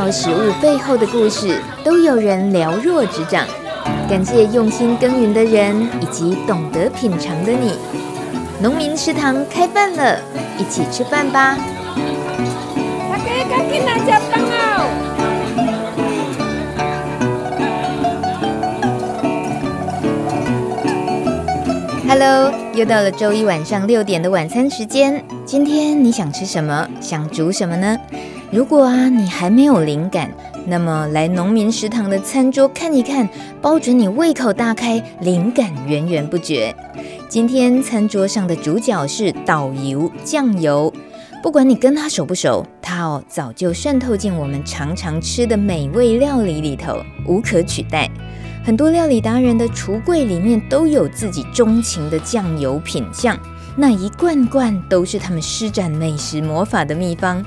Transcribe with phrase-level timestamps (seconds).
[0.00, 3.46] 道食物背后的故事，都有人了若指掌。
[4.08, 7.74] 感谢用心耕耘的人，以及懂得品尝的你。
[8.62, 10.18] 农民食堂开饭了，
[10.56, 11.54] 一起吃饭吧！
[13.10, 14.88] 大家赶紧来吃饭哦
[22.08, 25.22] ！Hello，又到了周一晚上六点的晚餐时间。
[25.44, 26.88] 今天你想吃什么？
[27.02, 27.98] 想煮什么呢？
[28.52, 30.28] 如果啊，你还没有灵感，
[30.66, 33.28] 那么来农民食堂的餐桌看一看，
[33.62, 36.74] 包准你胃口大开，灵感源源不绝。
[37.28, 40.92] 今天餐桌上的主角是导游酱油，
[41.40, 46.98] 不管你跟他熟不熟，他哦早就渗透进我们常常吃的美味料理里头，
[47.28, 48.10] 无可取代。
[48.64, 53.38] 很多料理达人的橱柜里面都有自己钟情的酱油品项，
[53.76, 57.44] 那一罐罐都是他们施展美食魔法的秘方。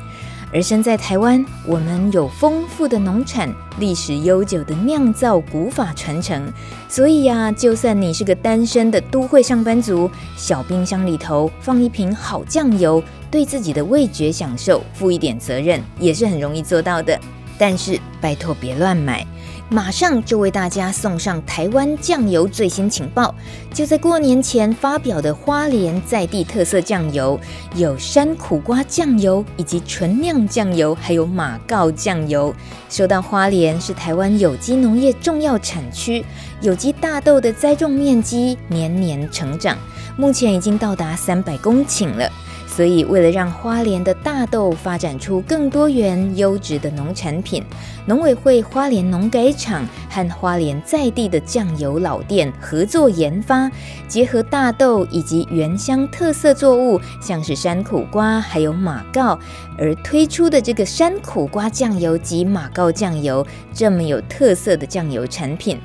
[0.54, 6.48] 而身在台湾，我们有丰富的农产，历史悠久的酿造古法传承，
[6.88, 17.20] 所以呀，就算你是个单身的都会上班族，小冰箱里头放一瓶好酱油，对自己的味觉享受负一点责任，也是很容易做到的。
[17.58, 19.26] 但是拜托别乱买。
[19.70, 23.34] 马上就为大家送上台湾酱油最新情报，
[23.74, 27.40] 就在过年前发表的花莲在地特色酱油，
[27.76, 32.54] 有山苦瓜酱油，以及纯酿酱油，还有马告酱油。
[32.88, 36.24] 说到花莲是台湾有机农业重要产区，
[36.62, 39.76] 有机大豆的栽种面积年年成长，
[40.16, 42.30] 目前已经到达三百公顷了。
[42.76, 47.64] 所以，为了让花莲的大豆发展出更多元优质的农产品，
[48.08, 53.70] 农委会花莲农改场和花莲在地的酱油老店合作研发，
[54.08, 59.38] 结合大豆以及原乡特色作物，像是山苦瓜还有马告，
[59.78, 65.78] 而推出的这个山苦瓜酱油及马告酱油这么有特色的酱油产品，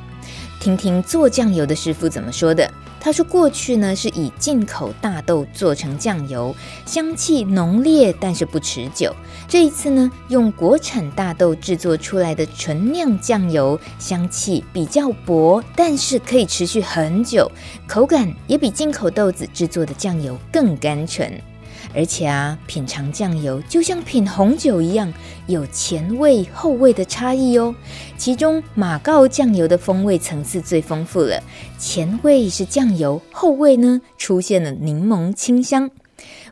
[0.58, 2.70] 听听做酱油的师傅怎么说的。
[3.00, 6.54] 他说：“过去呢是以进口大豆做成酱油，
[6.84, 9.14] 香气浓烈，但是不持久。
[9.46, 17.50] 这一次呢，用国产大豆制作出来的纯酿酱油，香气比较薄，但是可以持续很久，
[17.86, 21.32] 口感也比进口豆子制作的酱油更甘醇。”
[21.94, 25.12] 而且啊，品尝酱油就像品红酒一样，
[25.46, 27.74] 有前味后味的差异哦。
[28.16, 31.42] 其中马告酱油的风味层次最丰富了，
[31.78, 35.90] 前味是酱油，后味呢出现了柠檬清香。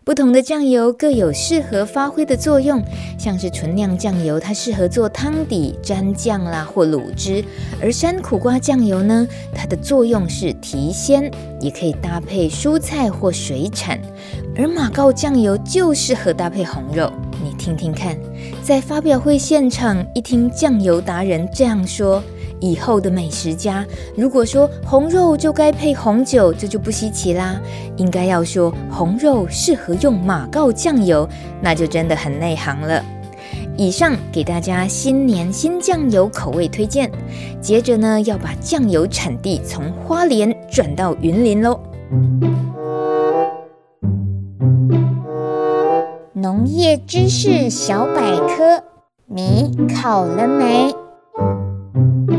[0.07, 2.81] 不同的酱油各有适合发挥的作用，
[3.19, 7.43] 像是纯酿酱油，它适合做汤底、蘸酱啦或卤汁；
[7.83, 11.29] 而山苦瓜酱油呢，它的作用是提鲜，
[11.61, 13.99] 也可以搭配蔬菜或水产；
[14.55, 17.13] 而马告酱油就适合搭配红肉。
[17.43, 18.17] 你听听看，
[18.63, 22.23] 在发表会现场一听酱油达人这样说。
[22.61, 23.85] 以后的美食家，
[24.17, 27.61] 如果说红肉就该配红酒，这就不稀奇啦。
[27.97, 31.29] 应该要说红肉适合用马告酱油，
[31.61, 33.03] 那就真的很内行了。
[33.77, 37.11] 以上给大家新年新酱油口味推荐。
[37.61, 41.79] 接着呢，要把酱油产地从花莲转到云林喽。
[46.33, 48.83] 农业知识小百科，
[49.27, 50.95] 你考了没？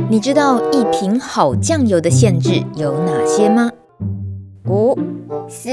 [0.09, 3.69] 你知道一瓶好酱油的限制有哪些吗？
[4.65, 4.97] 五、
[5.49, 5.69] 四、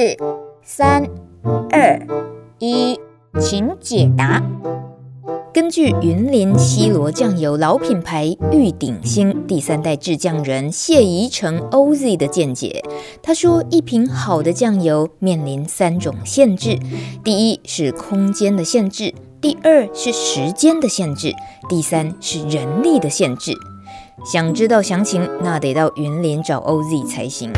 [0.60, 1.04] 三、
[1.70, 2.04] 二、
[2.58, 2.98] 一，
[3.40, 4.42] 请解答。
[5.52, 12.82] 根据云林西罗酱油老品牌玉鼎兴第三代制酱人谢宜成 OZ 的见解，
[13.22, 16.80] 他说，一瓶好的酱油面临三种限制：
[17.22, 21.32] 第一是空间的限制，第二是时间的限制，
[21.68, 23.52] 第三是人力的限制。
[24.22, 27.52] 想知道详情，那得到云林找 OZ 才行。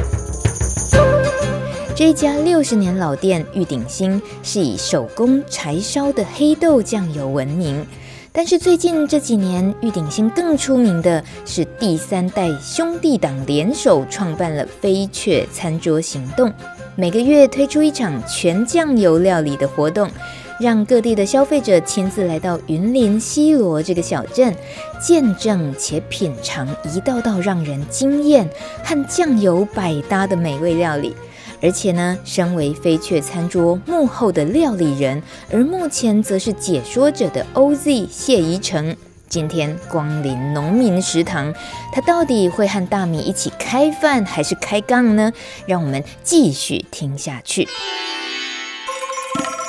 [1.94, 7.86] 这家六十年老店玉鼎兴是以手工柴烧的黑豆酱油闻名，
[8.32, 16.52] 但是最近这几年，玉鼎兴更出名的是第三代兄弟党联手创办了飞雀餐桌行动，
[16.96, 20.10] 每个月推出一场全酱油料理的活动。
[20.58, 24.54] 让各地的消费者亲自来到云林西螺这个小镇，
[25.00, 28.48] 见证且品尝一道道让人惊艳
[28.82, 31.14] 和酱油百搭的美味料理。
[31.62, 38.94] 而且呢，身为飞雀餐桌幕后的料理人，而目前则是解说者的 OZ 谢宜成，
[39.28, 41.52] 今天光临农民食堂，
[41.92, 45.32] 他到底会和大米一起开饭还是开杠呢？
[45.66, 47.66] 让我们继续听下去。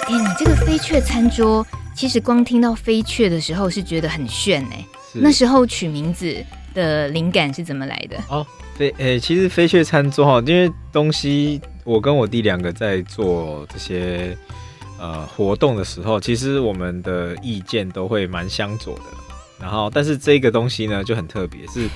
[0.09, 4.85] 哎，你这个飞雀餐桌其实光听到飞雀的时候是觉得很炫哎。
[5.13, 6.33] 那时候取名字
[6.73, 8.17] 的灵感是怎么来的？
[8.29, 8.45] 哦，
[8.77, 14.37] 飞诶、欸，其实飞雀餐桌哈，因为东西我跟我弟两个在做这些
[14.97, 19.03] 呃活动的时候，其实我们的意见都会蛮相左的。
[19.59, 21.89] 然后，但是这个东西呢就很特别，是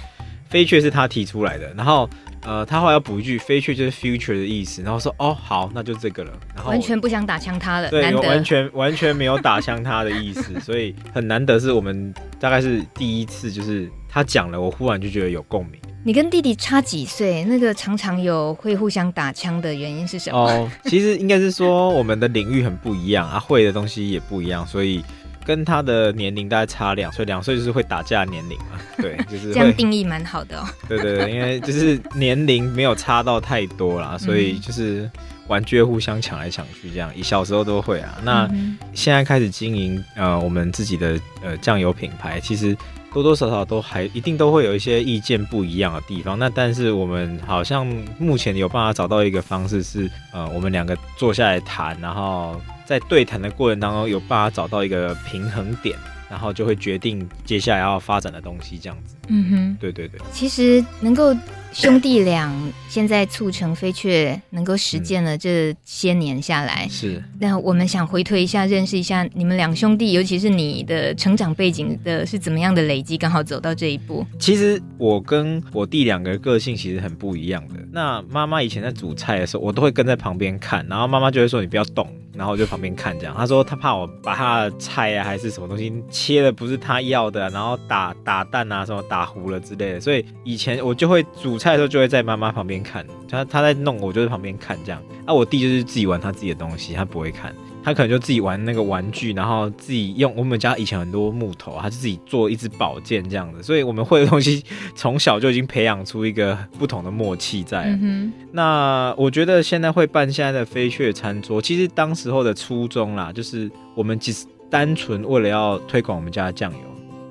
[0.49, 2.09] 飞雀是他提出来的，然后。
[2.43, 15.79] 呃，他后来要补一句““future” ”就是 future 的意思，然后说：“哦，好，那就这个了。”然后完全不想打枪他了，对，完全完全没有打枪他的意思， 所以很难得是我们大概是第一次，就是他讲了，我忽然就觉得有共鸣。
[16.03, 17.43] 你跟弟弟差几岁？
[17.43, 20.39] 那个常常有会互相打枪的原因是什么？
[20.39, 25.03] 哦，其实应该是说我们的领域很不一样啊，会的东西也不一样，所以。
[25.51, 30.65] 跟他的年龄大概差两岁，两岁就是会打架的年龄嘛， 对，就是这样定义蛮好的哦。
[30.87, 35.11] 对对对，因为就是年龄没有差到太多啦，所以就是
[35.49, 38.17] 玩具互相抢来抢去这样，以小时候都会啊。
[38.23, 38.49] 那
[38.93, 42.73] 现在开始经营呃我们自己的呃酱油品牌，其实
[43.13, 46.39] 多多少少都还一定都会有一些意见不一样的地方。
[46.39, 47.85] 那但是我们好像
[48.17, 52.55] 目前有办法找到一个方式是呃我们两个坐下来谈，然后。
[52.85, 55.97] 在对谈的过程当中，有办法找到一个平衡点，
[56.29, 59.15] 然后就会决定接下来要发展的东西，这样子。
[59.27, 60.19] 嗯哼，对对对。
[60.33, 61.33] 其实能够
[61.71, 62.53] 兄弟俩
[62.89, 67.23] 现在促成飞雀能够实践了这些年下来，是。
[67.39, 74.25] 那我们想回推一下，认识一下你们两兄弟，尤其是你的成长背景的是怎么样的累积，刚好走到这一步。
[74.37, 77.75] 其实我跟我弟两个个性其实很不一样的。
[77.89, 95.01] 那妈妈以前在煮菜的时候，我都会跟在旁边看，然后妈妈就会说：“你不要动。”然后我就旁边看这样，他说他怕我把他的菜啊还是什么东西切的不是他要的，然后打打蛋啊什么打糊了之类的，所以以前我就会煮菜的时候就会在妈妈旁边看，他他在弄，我就在旁边看这样。
[95.25, 97.53] 啊，我弟就是自己玩他自己的东西，他不会看。
[97.83, 103.63] 他可能就自己玩那个玩具，然后自己用我们家以前很多木头，他就自己做一支宝剑这样子。
[103.63, 104.63] 所以我们会的东西
[104.95, 107.85] 从小就已经培养出一个不同的默契在。
[108.01, 108.31] 嗯。
[108.51, 116.79] 那我觉得现在会办现在的飞雀餐桌，其实当时候的初衷啦，就是我们只是单纯为了要推广我们家的酱油，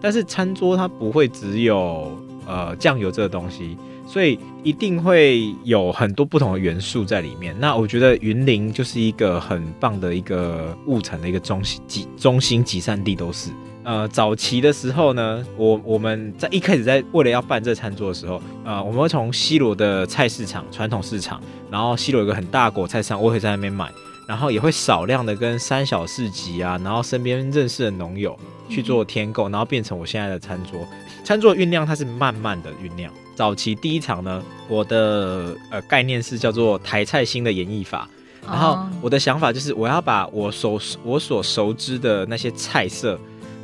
[0.00, 3.76] 但是餐桌它不会只有呃酱油这个东西。
[4.10, 7.54] 所以一定会有很多不同的元素在里面。
[7.60, 13.50] 那我觉得云林就是一个很棒的一个物产的一个中心集中心集散地，都是。
[13.84, 21.40] 呃，早期的时候呢，我我们在一开始在为了要办这餐桌的时候，呃，我们会从西罗的菜市场传统市场，
[21.70, 23.88] 然后西罗有个很大果菜市场，我会在那边买，
[24.26, 28.36] 然后也会少量的跟三小市集啊，然后身边认识的农友
[28.68, 30.86] 去做添购，然后变成我现在的餐桌。
[31.24, 33.10] 餐桌的酝酿它是慢慢的酝酿。
[33.40, 38.06] 早期第一场呢，我的呃概念是叫做台菜新的演绎法，
[38.46, 43.18] 然后我的想法就是我要把我所我所熟知的那些菜色，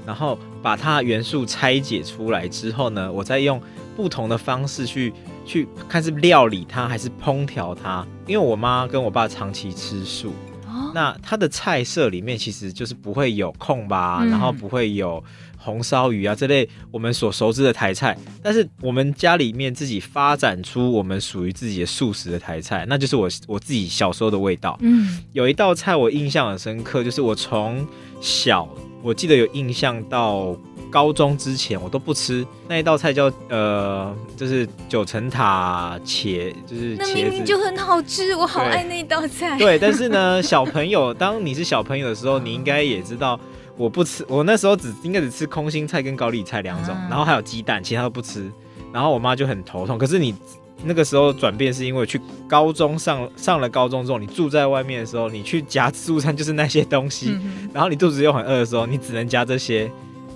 [0.07, 3.61] 然后把它元素拆解出来之后呢，我再用
[3.95, 5.13] 不同的方式去
[5.45, 10.33] 去看是料理它还是烹调它，因为我妈跟我爸长期吃素，
[10.97, 15.23] 那它的菜色里面其实就是不会有空吧，然后不会有。
[15.59, 24.79] 红烧鱼啊，这类我们所熟知的台菜，但是我们家里面自己发展出我们属于自己的素食的台菜，那就是我我自己小时候的味道。
[24.81, 27.85] 嗯，有一道菜我印象很深刻，就是我从
[28.21, 28.69] 小
[29.07, 30.57] 我记得有印象到
[30.91, 39.57] 高中之前我都不吃那一道菜，叫呃，就是九层塔茄，就是那明明就很好吃，我好爱那道菜。
[39.59, 43.39] 对，但是呢，小朋友， 当你是小朋友的时候，你应该也知道。
[43.77, 48.51] 我不吃，我那时候只应该只吃空心菜跟高丽菜两种，然后还有鸡蛋，其他都不吃。
[48.93, 49.97] 然后我妈就很头痛。
[49.97, 50.35] 可是你
[50.87, 57.39] 那个时候转变是因为去高中上上了高中之后，你住在外面的时候，你去夹自助餐就是那些东西，
[57.73, 59.91] 然后你肚子又很饿的时候，你只能夹这些。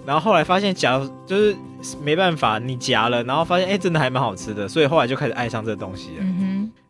[0.07, 1.55] 然后后来发现夹就是
[2.03, 6.25] 没办法，你夹了，然后发现哎、欸，真的还蛮好吃的，所以后来就开始爱上这东西了。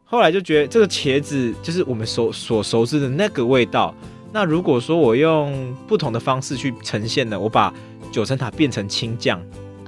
[0.05, 3.95] 后来就觉得这个茄子就是我们所所熟知的那个味道。
[4.33, 7.39] 那如果说我用不同的方式去呈现呢？
[7.39, 7.75] 我把
[8.13, 9.41] 九层塔变成青酱，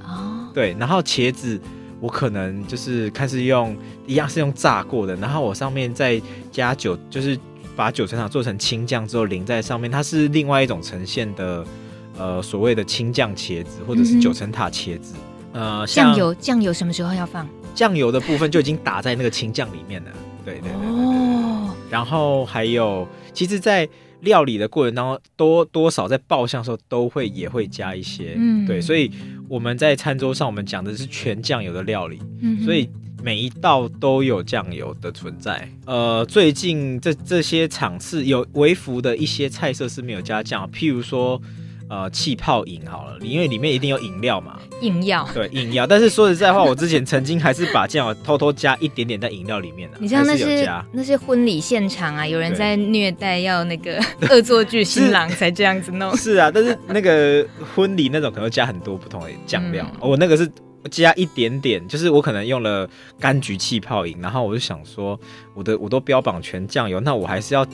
[0.03, 1.59] 哦，对，然后茄子
[2.03, 3.73] 我可能就是开始用
[4.05, 7.39] 一样是用炸过的，然后我上面再加酒，就是
[7.77, 11.65] 把九层塔做成青酱之后淋在上面，它是另外一种呈现的，
[12.17, 15.13] 呃，所谓的青酱茄子或者是九层塔茄子，
[15.53, 17.47] 嗯、呃，酱油酱油什么时候要放？
[17.73, 20.11] 酱油的部分就已经打在那个青酱里面了，
[20.43, 23.87] 对对对对对，对，哦，然后还有，其实，在
[24.19, 29.09] 料理的过程当中，多多少在爆香的时候都会也会加一些，嗯，对，所以
[29.53, 32.89] 我们在餐桌上我们讲的是全酱油的料理，嗯，所以
[33.21, 35.69] 每一道都有酱油的存在。
[35.85, 41.39] 呃，最近这这些场次有微服的一些菜色是没有加酱，譬如说，
[41.93, 44.59] 呃气泡饮好了，因为里面一定有饮料嘛。
[44.81, 45.29] 饮料。
[45.31, 45.85] 对，饮料。
[45.85, 49.97] 但是说实在话，我之前曾经还是把酱油偷偷加一点点在饮料里面的。
[49.99, 53.99] 你知道那是那些婚礼现场啊，有人在虐待要那个
[54.31, 56.11] 恶作剧新郎才这样子弄。
[56.17, 57.45] 是啊，但是那个
[57.75, 60.49] 婚礼那种可能加很多不同的酱料，嗯，我那个是。
[60.91, 62.85] 加一点点，就是我可能用了
[63.17, 65.17] 柑橘气泡饮，然后我就想说，
[65.53, 67.65] 我的我都标榜全酱油，那我还是要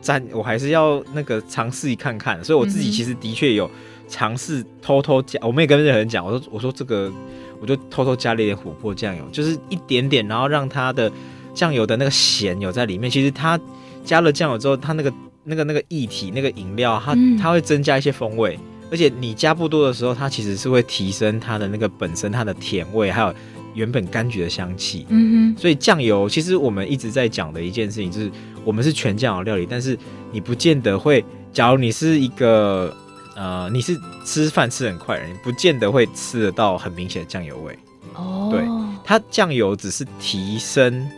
[0.00, 3.70] 沾，我还是要那个尝试一看看，所以我自己其实的确有
[4.08, 7.12] 尝试偷偷加，我没有跟任何人讲，我说我说这个
[7.60, 11.10] 我就偷偷加了一点琥珀酱油，就是一点点，然后让它的
[11.54, 13.10] 酱油的那个咸有在里面。
[13.10, 13.58] 其实它
[14.04, 15.12] 加了酱油之后，它那个
[15.44, 18.58] 那个那个液体那个饮料，它它会增加一些风味。
[18.90, 23.34] 而且你加不多的时候，它其实是会提升它的那个本身它的甜味，还有
[23.74, 25.04] 原本柑橘的香气。
[25.10, 25.60] 嗯哼。
[25.60, 28.30] 所以酱油其实我们一直在讲的一件事情，就是
[28.68, 29.98] 我们是全酱油料理，但是
[30.30, 31.24] 你不见得会。
[31.54, 32.94] 假如你是一个
[33.34, 37.78] 呃，你是吃饭吃很快的人，你不见得会吃得到很明显的酱油味。
[38.12, 38.50] 哦。
[38.52, 38.62] 对，
[39.02, 41.08] 它酱油只是提升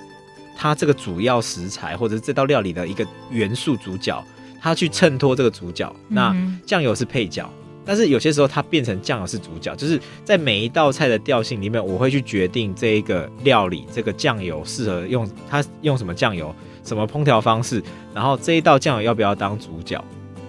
[0.57, 4.25] 它这个主要食材或者这道料理的一个元素主角，
[4.63, 5.93] 它去衬托这个主角。
[6.07, 6.33] 那
[6.65, 7.51] 酱油是配角。
[7.85, 16.55] 但是有些时候它变成酱油是主角，就是在每一道菜的调性里面，我会去决定这一个料理这个酱油适合用它用什么酱油，
[16.85, 17.83] 什么烹调方式，
[18.15, 20.03] 然后这一道酱油要不要当主角。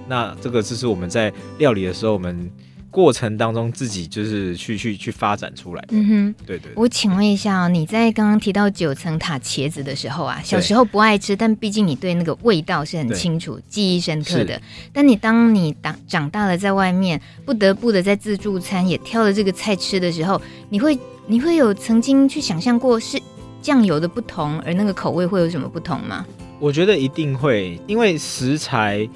[0.08, 2.52] 那这个就是我们在料理的时候，我们。
[2.94, 5.86] 过程当中自己就是去去去发展出来。
[5.92, 6.72] 嗯哼，对，对对。
[6.76, 14.62] 我请问一下，你在刚刚提到九层塔茄子的时候啊，小时候不爱吃，但毕竟你对那个味道是很清楚、记忆深刻的。
[14.92, 23.18] 但你当你长长大了，在外面不得不的在自助餐也挑了这个菜吃的时候，你会你会有曾经去想象过是
[23.62, 26.26] 酱油的不同，而那个口味会有什么不同吗？
[26.60, 29.08] 我觉得一定会，因为食材。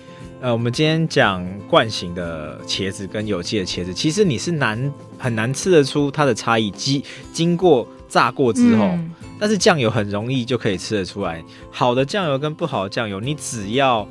[0.41, 6.69] 呃，我们今天讲惯型的茄子跟有机的茄子，其实你是难很难吃得出它的差异。
[6.71, 7.01] 经
[7.33, 11.43] 经过炸过之后，嗯、但是酱油很容易就可以吃得出来。
[11.71, 14.07] 好的酱油跟不好的酱油，你只要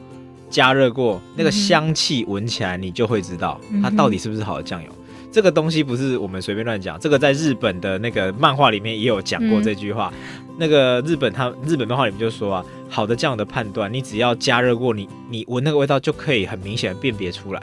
[0.51, 4.91] 加热过，那个香气闻起来，你就会知道它到底是不是好的酱油。
[5.35, 10.13] 嗯这个东西不是我们随便乱讲，这个在日本的那个漫画里面也有讲过这句话。
[10.15, 17.61] 嗯、那个日本他日本漫画里面就说啊，好的酱油的判断，你只要加热过，你你闻那个味道就可以很明显的辨别出来。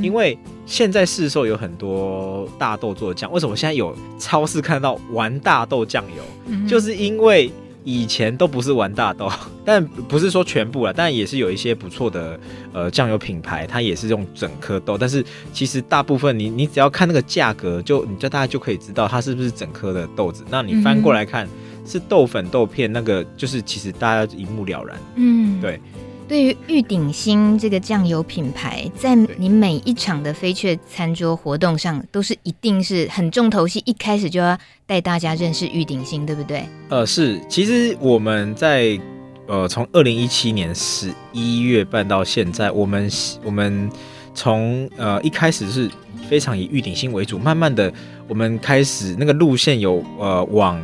[0.00, 6.22] 因为现在市售有很多大豆做的酱，为什么现在有超市看到玩大豆酱油？
[6.46, 7.50] 嗯、就是因为。
[7.90, 9.30] 以前都不是玩大豆，
[9.64, 12.38] 但不是说全部了，但也是有一些不错的
[12.74, 14.98] 呃酱油品牌，它也是用整颗豆。
[14.98, 20.44] 但是其实大部分你你只要看那个价格，就你就大家就可以知道它是不是整颗的豆子。
[20.50, 24.98] 那你翻过来看、嗯、是豆粉豆片，那个就是其实大家一目了然。
[25.16, 25.80] 嗯，对。
[26.28, 36.68] 对于玉鼎新这个酱油品牌，在你每一场的飞雀餐桌活动上，都是一定是很重头戏，一开始就要带大家认识玉鼎新，对不对？
[36.90, 37.40] 呃，是。
[37.48, 39.00] 其实我们在
[39.46, 43.10] 呃从二零一七年十一月办到现在，我们
[43.42, 43.90] 我们
[44.34, 45.90] 从呃一开始是
[46.28, 47.90] 非常以玉鼎新为主，慢慢的
[48.28, 50.78] 我们开始那个路线有呃往。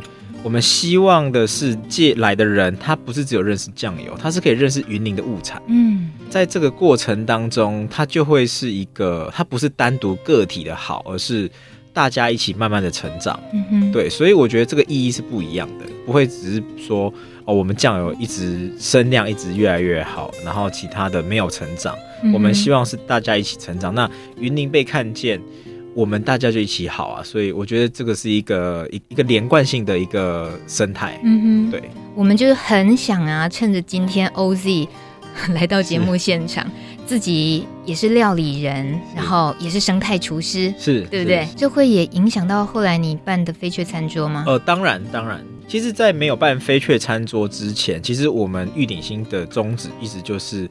[0.45, 5.59] 我们希望的是借来的人，他不是只有认识酱油，他是可以认识云林的物产。
[5.65, 11.49] 嗯，在这个过程当中，他就会是一个，他不是单独个体的好，而是
[11.91, 13.39] 大家一起慢慢的成长。
[13.53, 17.11] 嗯哼，对，所以我觉得这个意义是不一样的，不会只是说
[17.45, 21.95] 哦，我们酱油一直声量一直越来越好，然后其他的没有成长。
[22.21, 25.41] 嗯，我们希望是大家一起成长，那云林被看见。
[25.95, 31.17] 我们大家就一起好啊，所以我觉得这个是一个一一个连贯性的一个生态。
[31.23, 34.87] 嗯哼，对，我们就是很想啊，趁着今天 OZ
[35.55, 36.69] 来到节目现场，
[37.05, 41.47] 自己也是料理人，然后也是生态厨师，是对不对？
[41.55, 44.43] 这会也影响到后来你办的飞雀餐桌吗？
[44.45, 45.41] 呃，当然，当然。
[45.67, 50.69] 其实，在没有办飞雀餐桌之前，其实我们玉鼎新的宗旨一直就是，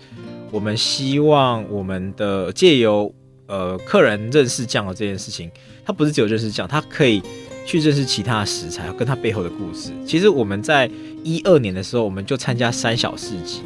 [0.52, 3.12] 我们希望我们的借由
[3.46, 5.50] 呃，客人认识酱油这件事情，
[5.84, 7.22] 他不是只有认识酱，他可以
[7.66, 9.90] 去认识其他的食材，跟他背后的故事。
[10.06, 10.90] 其实我们在
[11.22, 13.60] 一二年的时候，我们就参加三小市集。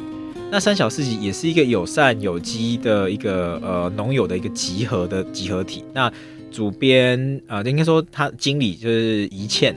[0.51, 5.85] 那三小市集也是一个友善有机的一个呃农友的一个集合的集合体。
[5.93, 6.11] 那
[6.51, 9.77] 主编啊、呃，应该说他经理就是宜倩。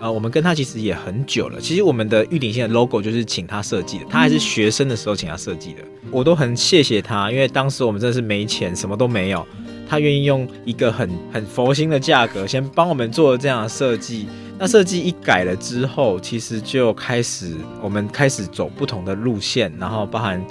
[0.00, 1.60] 呃，我们跟他其实也很久了。
[1.60, 5.80] 其实我们的玉鼎新的 logo 就是请他设计的，他还是学生的时候请他设计的。
[6.10, 9.44] 我都很谢谢他，因为当时我们真的是没钱，什么都没有，
[9.88, 14.28] 他愿意用一个很很佛心的价格，先帮我们做了这样的设计。
[14.60, 20.44] 那设计一改了之后，其实就开始我们开始走不同的路线，然后包含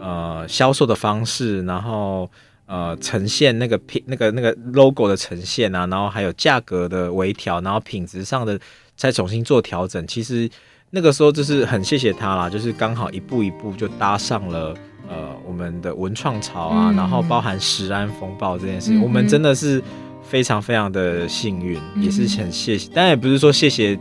[0.00, 2.30] 呃销售的方式，然后
[2.66, 8.58] 呃呈现那个品那个那个 logo 的呈现啊，然后还有价格的微调，然后品质上的
[8.96, 10.06] 再重新做调整。
[10.06, 10.48] 其实
[10.90, 14.74] 那个时候就是很谢谢他啦，就是刚好一步一步就搭上了
[15.08, 19.82] 呃我们的文创潮啊，嗯、然后包含食安风暴这件事情，嗯、我们真的是
[20.22, 23.98] 非常非常的幸运，嗯、也是很谢谢，但也不是说谢谢。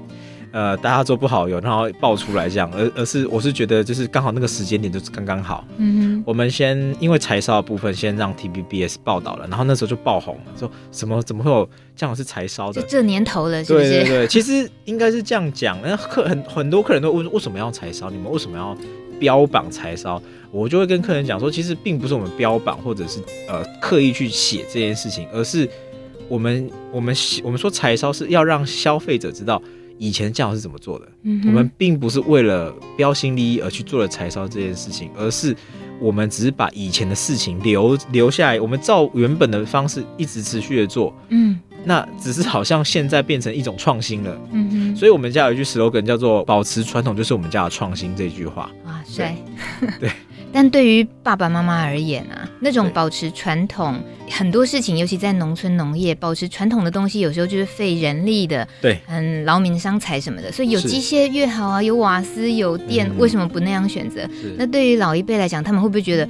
[0.54, 5.66] 呃，大家做不好有，然后爆出来这样，而而是我是觉得就是刚好那个时间点就是刚刚好。
[5.78, 12.84] 嗯哼，我们先因为柴烧的部分先让 TVBS 报道了，然后那时候就爆红了，说什么怎么会有这样是柴烧的？
[12.84, 13.90] 这年头了，是不是？
[13.90, 15.76] 对对对，其实应该是这样讲。
[15.84, 18.12] 那客很很多客人都问为什么要柴烧？
[18.12, 18.78] 你们为什么要
[19.20, 20.22] 标榜柴烧？
[20.52, 23.20] 我就会跟客人讲说，其实并不是我们标榜或者是
[23.50, 25.68] 呃刻意去写这件事情，而是
[26.28, 29.60] 我们我们我们说柴烧是要让消费者知道。
[29.98, 31.08] 以前酱油是怎么做的？
[31.24, 35.56] 嗯、我们并不是为了标新立异而去做了柴烧这件事情，而是
[36.00, 41.14] 我们只是把以前的事情留留下来，我们照原本的方式一直持续的做。
[41.30, 44.38] 嗯，那只是好像现在变成一种创新了。
[44.52, 48.70] 嗯哼，所以我们家有一句 slogan 叫做“保持传统就是我们家的创新”这句话。
[48.86, 49.36] 哇塞，
[50.00, 50.10] 对。
[50.54, 60.52] 但对于爸爸妈妈而言啊，那种保持传统很多事情，尤其在农村农业，保持传统的东西，有时候就是费人力的，对，很劳民伤财什么的。
[60.52, 64.30] 所以有机械越好啊，有瓦斯有电，嗯、为什么不那样选择？
[64.56, 66.30] 那对于老一辈来讲，他们会不会觉得，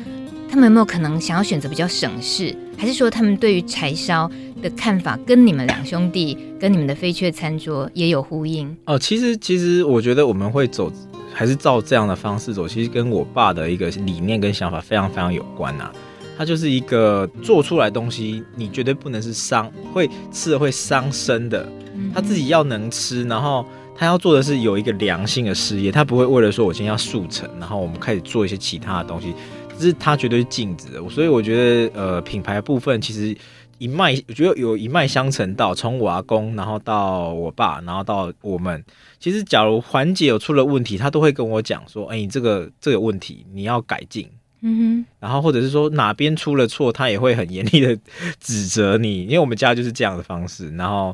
[0.50, 2.56] 他们有没有可能想要选择比较省事？
[2.78, 8.76] 还是说他们对于柴烧的看法跟你们两兄弟跟你们的飞雀餐桌也有呼应？
[8.86, 10.92] 哦，其实其实我觉得我们会走。
[11.34, 15.92] 还是照这样的方式走，其实跟我爸的一个理念跟想法非常非常有关呐。
[16.38, 21.68] 他就是一个做出来东西，你绝对不能是伤，会吃了会伤身的。
[22.14, 23.64] 他自己要能吃，然后
[23.96, 29.34] 他要做的是有一个良心的事业，他不会为了说我今天要速成，然后我们开始做一些其他的东西，
[29.78, 31.08] 这是他绝对是禁止的。
[31.08, 31.56] 所以我觉
[31.88, 33.36] 得，呃，品牌部分其实
[33.84, 38.82] 一脉，我觉得有一脉相承到从我阿公，然后到我爸，然后到我们。
[39.20, 44.26] 其实，假如环节有出了问题，他都会跟我讲说：“哎、欸，你这个这个问题你要改进。”
[44.64, 45.06] 嗯哼。
[45.20, 47.98] 然后或者是说哪边出了错，他也会很严厉的
[48.40, 50.70] 指责你，因为我们家就是这样的方式。
[50.78, 51.14] 然后，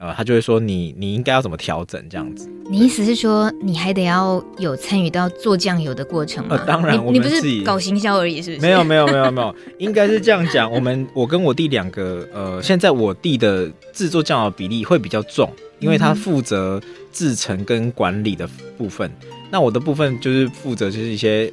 [0.00, 2.48] 呃，他就会说你你应该要怎么调整这样子。
[2.70, 6.56] 你意思是说，你还得要有参与到做酱油的过程吗？
[6.58, 8.62] 呃，当然，你，你不是搞行销而已，是不是？
[8.62, 10.70] 没有没有没有没有，应该是这样讲。
[10.72, 15.48] 我们我跟我弟两个，呃，现在我弟的制作酱油比例会比较重。
[15.80, 16.78] 因为他负责
[17.10, 19.10] 制成跟管理的部分，
[19.50, 21.50] 那我的部分就是负责就是一些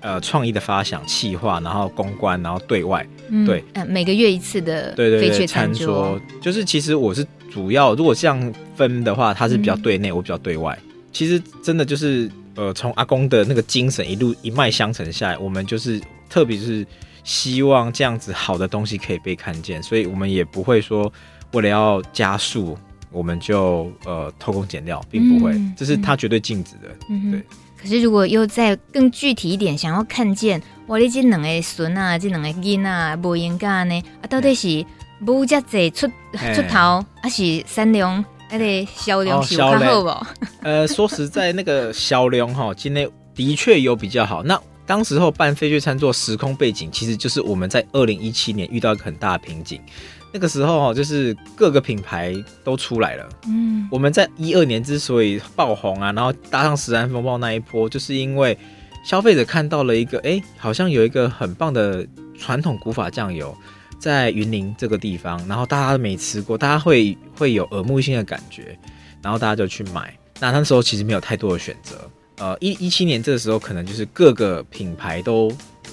[0.00, 10.78] 呃创意的发想、企划，然后公关，然后对外，嗯、对，嗯，每个月一次的对对对餐桌，就是其实我是主要，如果这样分的话，他是比较对内，嗯、我比较对外。
[11.12, 16.86] 其实真的就是呃，从阿公的那个精神一路一脉相承下来，我们就是特别是
[17.24, 21.12] 希望这样子好的东西可以被看见，所以我们也不会说
[21.52, 22.78] 为了要加速。
[23.12, 26.96] 我们就呃偷工减料，并不会，嗯、这是他绝对禁止的。
[27.08, 27.42] 嗯、对。
[27.76, 34.00] 可是如果又再更具体一点，想要看见我的这两个孙啊，这两个囡啊，无应该呢？
[34.22, 34.86] 啊，到底是
[35.26, 38.24] 无价值出出头，还、欸、是善良？
[38.48, 40.26] 还得销量是较好不？
[40.62, 44.42] 呃，说实在，那个销量哈， 今天的确有比较好。
[44.42, 49.80] 那当时候办飞去餐桌时空背景，其实就是我们在二零一七年遇到一个很大的瓶颈。
[50.32, 53.28] 那个时候就是各个品牌都出来了。
[53.46, 58.58] 嗯，我们在一二年之所以爆红啊，然后搭上食安风暴那一波，就是因为
[59.04, 62.04] 消费者看到了一个，哎，好像有一个很棒的
[62.36, 63.56] 传统古法酱油
[64.00, 68.76] 在云林这个地方，然后大家都没吃过，大家会会有耳目一新的感觉，
[69.22, 70.12] 然后大家就去买。
[70.40, 72.10] 那那时候其实没有太多的选择。
[72.38, 75.52] 呃，一一七年这个时候，可能就是各个品牌都。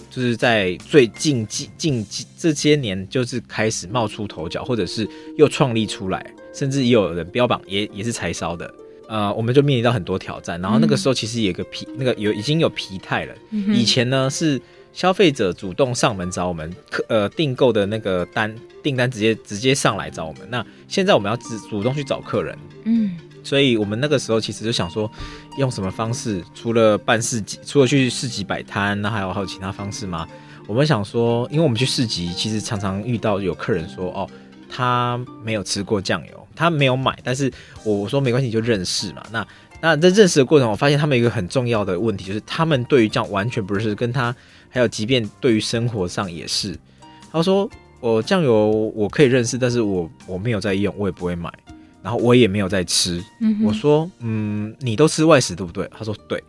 [0.09, 2.03] 就是在最近近近
[2.39, 8.73] 这些年，就是开始冒出头角，或者是又创立出来，甚至也有人标榜也也是柴烧的。
[9.07, 10.59] 呃，我们就面临到很多挑战。
[10.59, 13.35] 然后那个时候其实有一个疲，那个有已经有疲态了。
[13.51, 14.59] 以前呢是
[14.93, 20.41] 消费者主动上门找我们客，呃，订购的那个单订单直接直接上来找我们。
[20.50, 22.58] 那现在我们要主主动去找客人。
[22.86, 23.17] 嗯。
[23.43, 25.10] 所以我们那个时候其实就想说，
[25.58, 26.43] 用什么方式？
[26.54, 30.28] 除了办市集，除了去市集摆摊，那还有还有其他方式吗？
[30.67, 34.30] 我们想说，因为我们去市集，其实常常遇到有客人说，哦，
[34.69, 37.50] 他没有吃过酱油，他没有买，但是
[37.86, 39.23] 我说没关系，就认识嘛。
[39.32, 39.47] 那
[39.80, 44.36] 那在认识的过程，我发现他们有一个很重要的问题，就是他们对于酱完全不是跟他，
[44.69, 46.77] 还有即便对于生活上也是，
[47.32, 51.51] 他说我酱油我可以认识，但是我我没有在用，我也不会买。
[52.03, 55.89] 然后我也没有在吃，嗯、我说，嗯，你都吃外食对不对？
[55.91, 56.41] 他说对。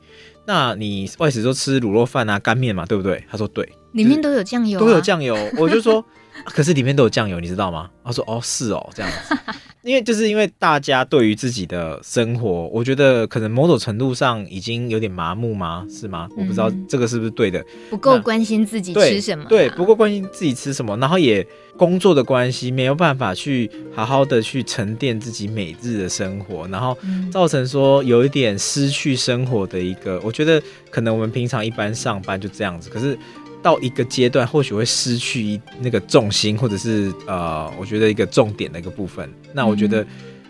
[0.47, 3.25] 那你外食都吃卤肉饭啊、干面嘛，对不对？
[3.29, 3.69] 他说对。
[3.93, 5.37] 里面都有酱油、啊，都有酱油。
[5.57, 6.05] 我就说，
[6.45, 7.89] 可是里面都有酱油，你知道吗？
[8.05, 9.37] 他说哦是哦这样子，
[9.83, 15.87] 因为就是因为大家对于自己的生活，我觉得可能某种程度上已经有点麻木吗？
[15.91, 16.27] 是吗？
[16.37, 21.47] 我不知道这个是不是对的，不够关心自己吃什么，对，不够关心自己吃什么，然后也
[21.77, 26.97] 工作的关系没有办法去好好的去沉淀自己每日的生活，然后
[27.31, 33.19] 造成说有一点失去生活的一个，我觉得可能我们平常一般上班就这样子，可是。
[33.63, 39.29] 到一个阶段，或许会失去一那个重心，或者是呃，我觉得一个重点的一个部分。
[39.53, 40.03] 那我觉得，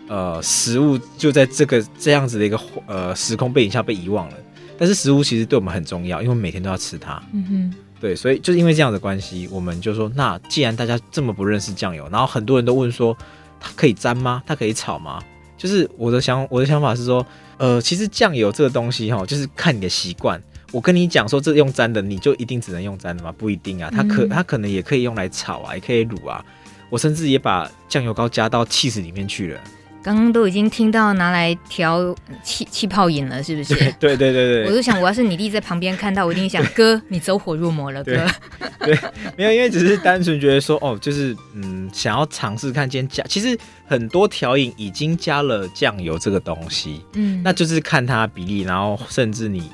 [0.07, 4.35] 嗯、呃，食物就在这个这样子的一个呃时空背景下被遗忘了。
[4.77, 7.21] 但是食物其实对我们很重要，因为每天都要吃它。
[7.33, 13.17] 嗯哼，对，所以就是因为这样的关系，我们就说，那既然大家这么不认识酱油，然后很多人都问说，
[13.59, 14.41] 它可以沾吗？
[14.45, 15.21] 它可以炒吗？
[15.57, 17.25] 就是我的想我的想法是说，
[17.57, 20.41] 呃，其实酱油这个东西哈，就是看你的习惯。
[20.71, 23.33] 我跟你讲说，这用粘的，你就一定只能用粘的吗？
[23.37, 26.43] 不一定啊，它可它可能也可以用来炒啊，也可以卤啊。
[26.89, 29.59] 我甚至也把酱油膏加到起司里面去了。
[30.01, 33.75] 刚刚都已经听到拿来调气气泡饮了，是不是？
[33.99, 34.65] 对对对对对。
[34.67, 38.25] 我就想，我要是你弟在旁边看到，我一定想，哥， 你走火入魔了，哥。
[38.79, 38.97] 对，
[39.35, 49.69] 没有，因为只是单纯觉得说，哦，就是嗯，想要尝试看今天加，其实很多调饮已经加了酱油这个东西，嗯，那就是看它比例，然后甚至你。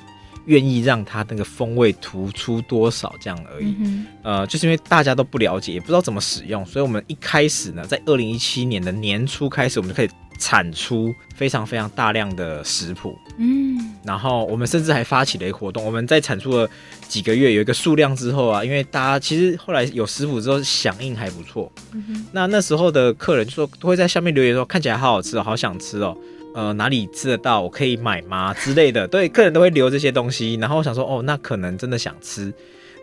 [0.45, 16.69] 愿意让它那个风味突出多少这样而已，嗯、呃，就是因为大家都不了解，也不知道怎么使用，所以我们一开始呢，在二零一七年的年初开始，我们就可以产出非常非常大量的食谱，嗯，然后我们甚至还发起了一个活动，我们在产出了
[17.07, 26.15] 几个月有一个数量之后啊，因为大家其实后来有食谱之后响应还不错，嗯哼，那那时候的客人就说都会在下面留言说看起来好好吃哦，好想吃哦。
[26.55, 27.61] 呃，哪里吃得到？
[27.61, 28.53] 我可以买吗？
[28.53, 30.53] 之类的，对，客人都会留这些东西。
[30.55, 32.53] 然后我想说，哦，那可能真的想吃，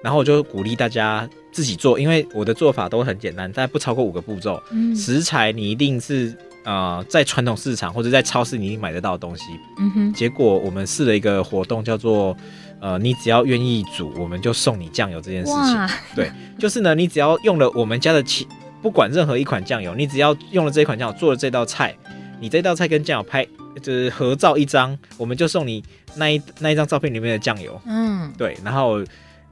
[0.03, 4.59] 然后我就鼓励大家自己做，因为我的做法都很简单，但不超过五个步骤。
[4.71, 6.35] 嗯，食材你一定是
[6.65, 9.45] 呃在传统市场或者在超市你一定买得到的东西。
[9.79, 10.13] 嗯哼。
[10.15, 12.35] 结果我们试了一个活动，叫做
[12.81, 15.89] 呃，你只要愿意煮，我们就送你酱油这件事情。
[16.17, 18.49] 对，就是呢，你只要用了我们家的其
[18.81, 21.95] 不管任何一款酱油，你只要用了这一款酱油做了这道菜。
[22.43, 23.47] 你这道菜跟酱油拍
[23.81, 25.81] 就是合照一张，我们就送你
[26.17, 27.81] 那一那一张照片里面的酱油。
[27.87, 28.99] 嗯，对，然后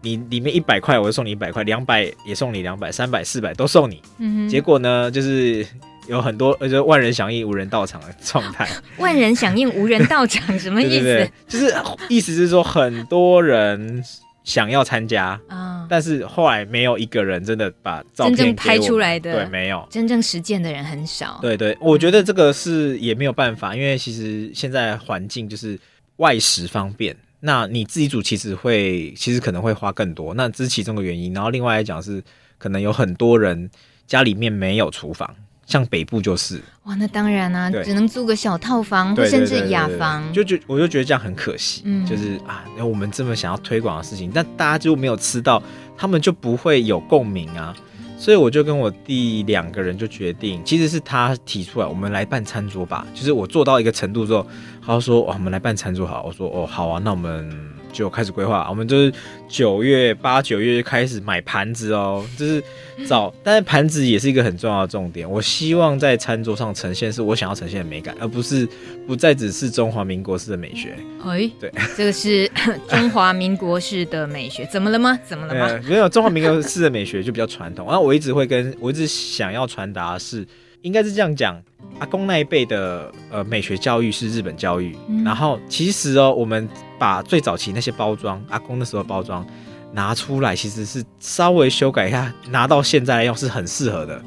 [0.00, 4.03] 你里面一百块，我就送你一百块，两百也送你两百，三百四百都送你。
[4.18, 5.64] 嗯哼，结果呢，就是
[6.09, 8.68] 有很多，就是万人响应，无人到场的状态。
[8.98, 11.05] 万人响应，无人到场，什么意思？
[11.05, 11.72] 对对对，就是
[12.09, 14.03] 意思是说很多人。
[14.44, 21.38] 想要参加啊，但是后来没有一个人真的把照片真正拍出来的，对，没有真正实践的人很少。
[21.42, 25.79] 对对，我觉得这个是也没有办法，因为其实现在环境就是
[26.16, 31.33] 外食方便，那你自己煮其实会，其实可能会花更多，那这是其中的原因。
[31.35, 32.22] 然后另外来讲是，
[32.59, 33.70] 可能有很多人
[34.07, 35.35] 家里面没有厨房。
[35.70, 36.61] 像北部就是。
[36.85, 45.62] 哇，那当然啊，只能租个小套房，或甚至雅房，就觉我就觉得这样很可惜，嗯、就是啊，我们这么想要推广的事情，但大家就没有吃到，
[45.96, 47.72] 他们就不会有共鸣啊，
[48.18, 54.44] 所以我就跟我弟两个人就决定，其实是他提出来，我们来办餐桌吧，就是我做到一个程度之后，
[54.85, 57.79] 他说哇，我们来办餐桌好，我说哦好啊，那我们。
[57.92, 59.12] 就开始规划，我们就是
[59.48, 62.62] 九月八九月就开始买盘子哦，就是
[63.07, 65.29] 找，但是盘子也是一个很重要的重点。
[65.31, 68.68] 我希望在餐桌上呈现是我想要呈现的美感，而不是
[69.07, 70.94] 不再只是中华民国式的美学。
[71.24, 72.50] 哎，对，这个是
[72.88, 75.18] 中华民国式的美学，怎么了吗？
[75.24, 75.81] 怎么了吗？
[75.88, 77.87] 没有，中华民国式的美学就比较传统。
[77.87, 80.46] 然后我一直会跟我一直想要传达的是，
[80.83, 81.61] 应该是这样讲。
[81.98, 86.66] 阿公那一辈的呃美学教育是日本教育，嗯、然后其实哦，我们
[87.00, 89.44] 把最早期那些包装，阿公那时候包装
[89.92, 94.22] 拿出来，其实是稍微修改一下，拿到现在来用是很适合的。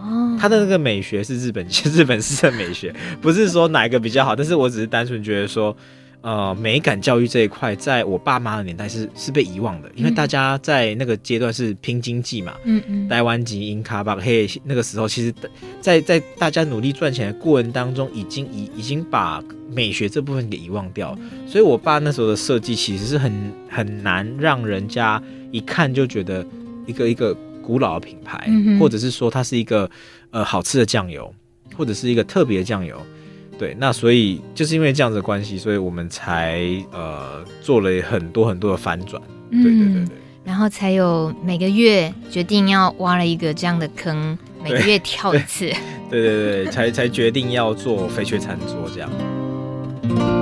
[0.00, 5.76] 哦，他的那个美学是日本 日本式的美学，不是说哪一个比较好，但是我只是单纯觉得说。
[6.22, 15.32] 呃，美感教育这一块，在我爸妈的年代是是被遗忘的，因为大家在那个阶段是拼经济嘛，嗯嗯，台湾籍英卡巴嘿，那个时候其实
[15.80, 23.32] 在，在在大家努力赚钱的过程当中，已经已已经把美学这部分给遗忘掉，所以我爸那时候的设计其实是很
[23.68, 26.46] 很难让人家一看就觉得
[26.86, 29.90] 一个一个古老的品牌，嗯、或者是说它是一个
[30.30, 31.34] 呃好吃的酱油，
[31.76, 32.96] 或者是一个特别的酱油。
[33.62, 39.22] 对，那所以就是因为这样子的关系，所以我们才呃做了很多很多的反转。
[39.52, 45.66] 对对对对，然后才有每个月决定要挖了一个这样的坑，每个月跳一次。
[46.10, 50.41] 对对对，对，才才决定要做飞雀餐桌这样。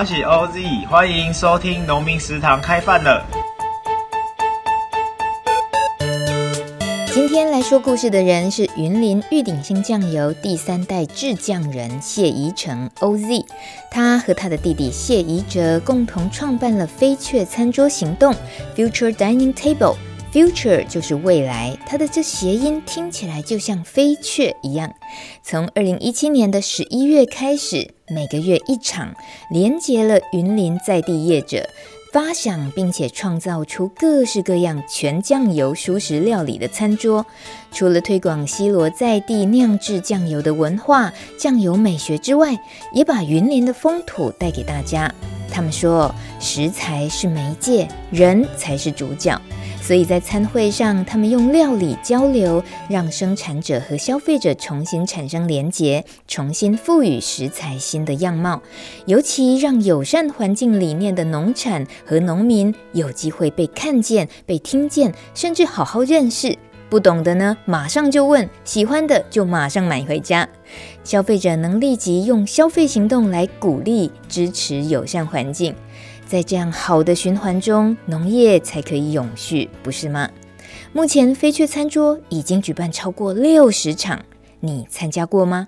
[0.00, 3.22] 我是 OZ，欢迎收听农民食堂开饭了。
[7.12, 13.44] 今天来说故事的人是云林玉鼎新酱油第三代制酱人谢宜成 OZ，
[13.90, 18.34] 他和他的弟弟谢宜哲共同创办了飞雀餐桌行动
[18.74, 19.96] Future Dining Table。
[20.32, 24.94] Future 就是未来，它的这谐音听起来就像飞雀一样。
[25.42, 29.12] 从二零一七年的十一月开始，每个月一场，
[29.50, 31.68] 连接了云林在地业者，
[32.12, 37.26] 发想并且创造出各式各样全酱油熟食料理的餐桌。
[37.72, 42.56] 除了推广西螺在地酿制酱油的文化、酱油美学之外，
[42.92, 45.12] 也把云林的风土带给大家。
[45.52, 49.36] 他们说，食材是媒介，人才是主角。
[49.90, 58.62] 所以在餐会上，他们用料理交流，让生产者和消费者重新产生连结，重新赋予食材新的样貌。
[59.06, 66.56] 尤其让友善环境理念的农产和农民有机会被看见、被听见，甚至好好认识。
[66.88, 70.48] 不懂的呢，马上就问；喜欢的就马上买回家。
[71.02, 75.74] 消费者能立即用消费行动来鼓励、支持友善环境。
[76.30, 80.30] 在这样好的循环中，农业才可以永续，不是吗？
[80.92, 84.24] 目前飞雀餐桌已经举办超过六十场，
[84.60, 85.66] 你参加过吗？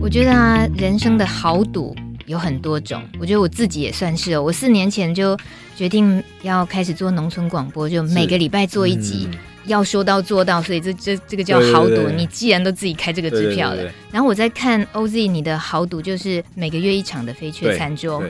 [0.00, 4.42] 我觉得啊，人生的豪赌有很多种，我觉得我自己也算是哦。
[4.44, 5.36] 我四年前就
[5.74, 9.28] 决定要开始做农村广播，就每个礼拜做一集。
[9.66, 11.88] 要说到做到，所以这这这个叫豪赌。
[11.88, 18.22] 对对对，你既然都自己开这个支票了，对对对对，然后我在看 OZ 你的豪赌，就是每个月一场的飞雀餐桌，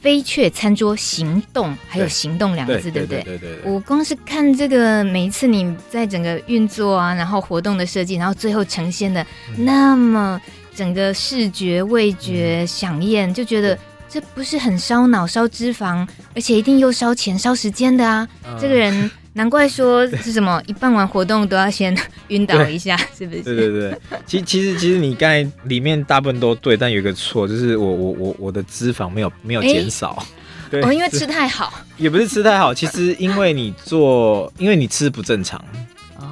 [0.00, 3.22] 飞雀餐桌行动，还有行动两个字，对不对？
[3.22, 3.72] 对对对，对。
[3.72, 9.24] 我光是看这个，每一次你在整个运作啊，然后活动的设计，然后最后呈现的
[9.58, 10.40] 那么
[10.74, 18.26] 整个视觉、味觉、饗宴，就觉得这不是很烧脑、烧脂肪，而且一定又烧钱、烧时间的啊！
[18.46, 19.10] 嗯、这个人。
[19.34, 21.96] 难怪说是什么一办完活动都要先
[22.28, 23.42] 晕倒一下，是不是？
[23.42, 30.26] 对对对，其其实其实你刚才里面大部分都对，但有一个错，就是我我我我的脂肪没有没有减少，欸、
[30.70, 35.64] 对，哦，因为吃太好，也不是吃太好，其实因为你做，因为你吃不正常，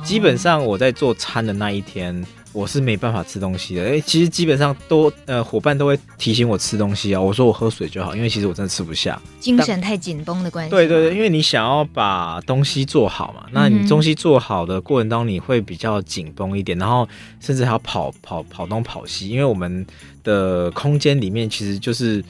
[0.03, 2.25] 基本上我在做餐的那一天。
[2.59, 10.71] 我是没办法吃东西的，哎，其实基本上都呃伙伴都会提醒我吃东西啊，我说我喝水就好，因为其实我真的吃不下，精神太紧绷的关系。
[10.73, 19.87] 对对对，因为你想要把东西做好嘛，那你东西做好的过程当中你会比较紧绷一点，然后甚至还要跑跑跑东跑西，因为我们
[20.25, 22.25] 的空间里面其实就是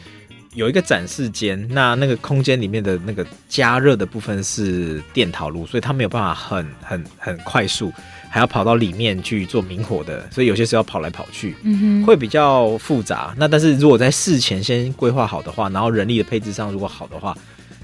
[0.54, 7.92] 有一个展示间，那那个空间里面的那个加热的部分是电陶炉，所以它没有办法很很很快速。
[8.30, 13.34] 还要跑到里面去做明火的，所以有些时候要跑来跑去，嗯哼，会比较复杂。
[13.38, 17.34] 那但是如果在事前先规划好的话，然后人力的配置上如果好的话，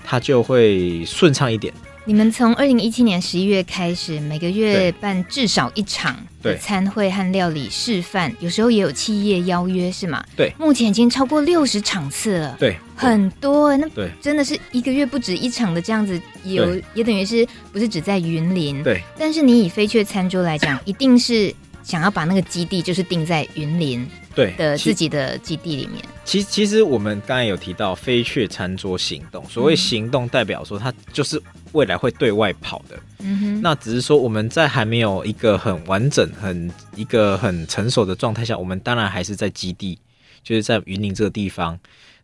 [0.05, 1.73] 它就会顺畅一点。
[2.07, 10.23] 你们从二零一七年十一月开始，每个月办至少一场的餐会和料理示范，有时候也有企业邀约，是吗？
[10.37, 13.75] 对，目前已经超过六十场次了，对，很多。
[13.79, 13.89] 那
[14.21, 18.83] 真的是一个月不止一场的这样子，有也等于是不是只在云林？
[18.83, 19.01] 对。
[19.19, 24.07] 但是你以飞雀餐桌来讲，一定是想要把那个基地就是定在云林。
[24.35, 26.05] 对的，自己的基地里面。
[26.25, 31.41] 其实，其实我们刚才有提到飞雀餐桌行动，所谓行动代表说它就是
[31.73, 32.99] 未来会对外跑的。
[33.21, 33.61] 嗯哼。
[33.63, 39.99] 那只是说我们在还没有一个很完整、很一个很成熟的状态下，我们当然还是在基地，
[40.43, 41.79] 就是在云林这个地方。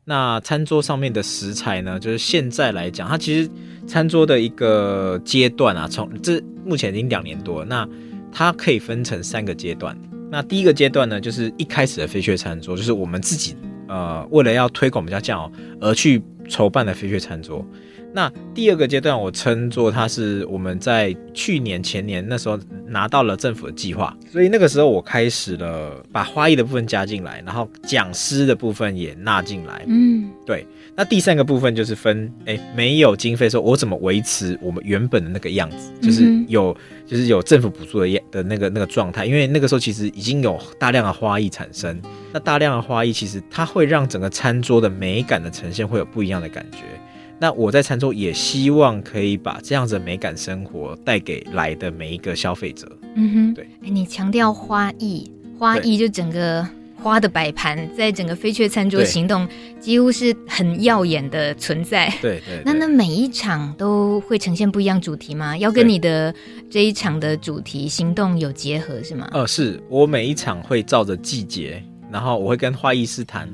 [0.05, 3.49] 那餐桌上面的食材呢，就是现在来讲，它其实
[3.87, 7.89] 餐桌的一个阶段啊，从这目前已经两年多了，那
[8.33, 9.97] 它可以分成三个阶段。
[10.31, 13.57] 那第一个阶段呢，就是一开始的飞雀餐桌，就是我们自己
[13.89, 17.67] 呃为了要推广我们家酱油而去筹办的飞雀餐桌。
[18.13, 29.85] 那第二个阶段，我称作它是我们在去年前年那时候拿到了政府的计划，所以那个时候我开始了把花艺的部分加进来，然后讲师的部分也纳进来。
[29.87, 30.67] 嗯，对。
[31.01, 35.91] 那第三个部分就是分，哎、欸，没有经费的时候，我怎么维持我们原本的那个样子？
[36.03, 39.25] 就是有，就是有政府补助的样的那个那个状态。
[39.25, 41.99] 因为那个时候其实已经有大量的花艺产生，
[42.35, 46.81] 那大量的花艺其实它会让整个餐桌的美感的呈现会有不一样的感觉。
[47.39, 52.87] 那我在餐桌也希望可以把这样子的美感生活带给来的每一个消费者。
[53.15, 53.65] 嗯哼，对。
[53.65, 56.69] 哎、欸，你强调花艺，花艺就整个。
[57.03, 62.09] 花的摆盘在整个飞雀餐桌行动几乎是很耀眼的存在。
[62.21, 65.57] 对对，对，那那每一场都会呈现不一样主题吗？
[65.57, 66.35] 要跟你的
[66.71, 69.29] 这一场的主题行动有结合是吗？
[69.33, 73.49] 呃，是我每一场会照着季节然后我会跟花艺师谈，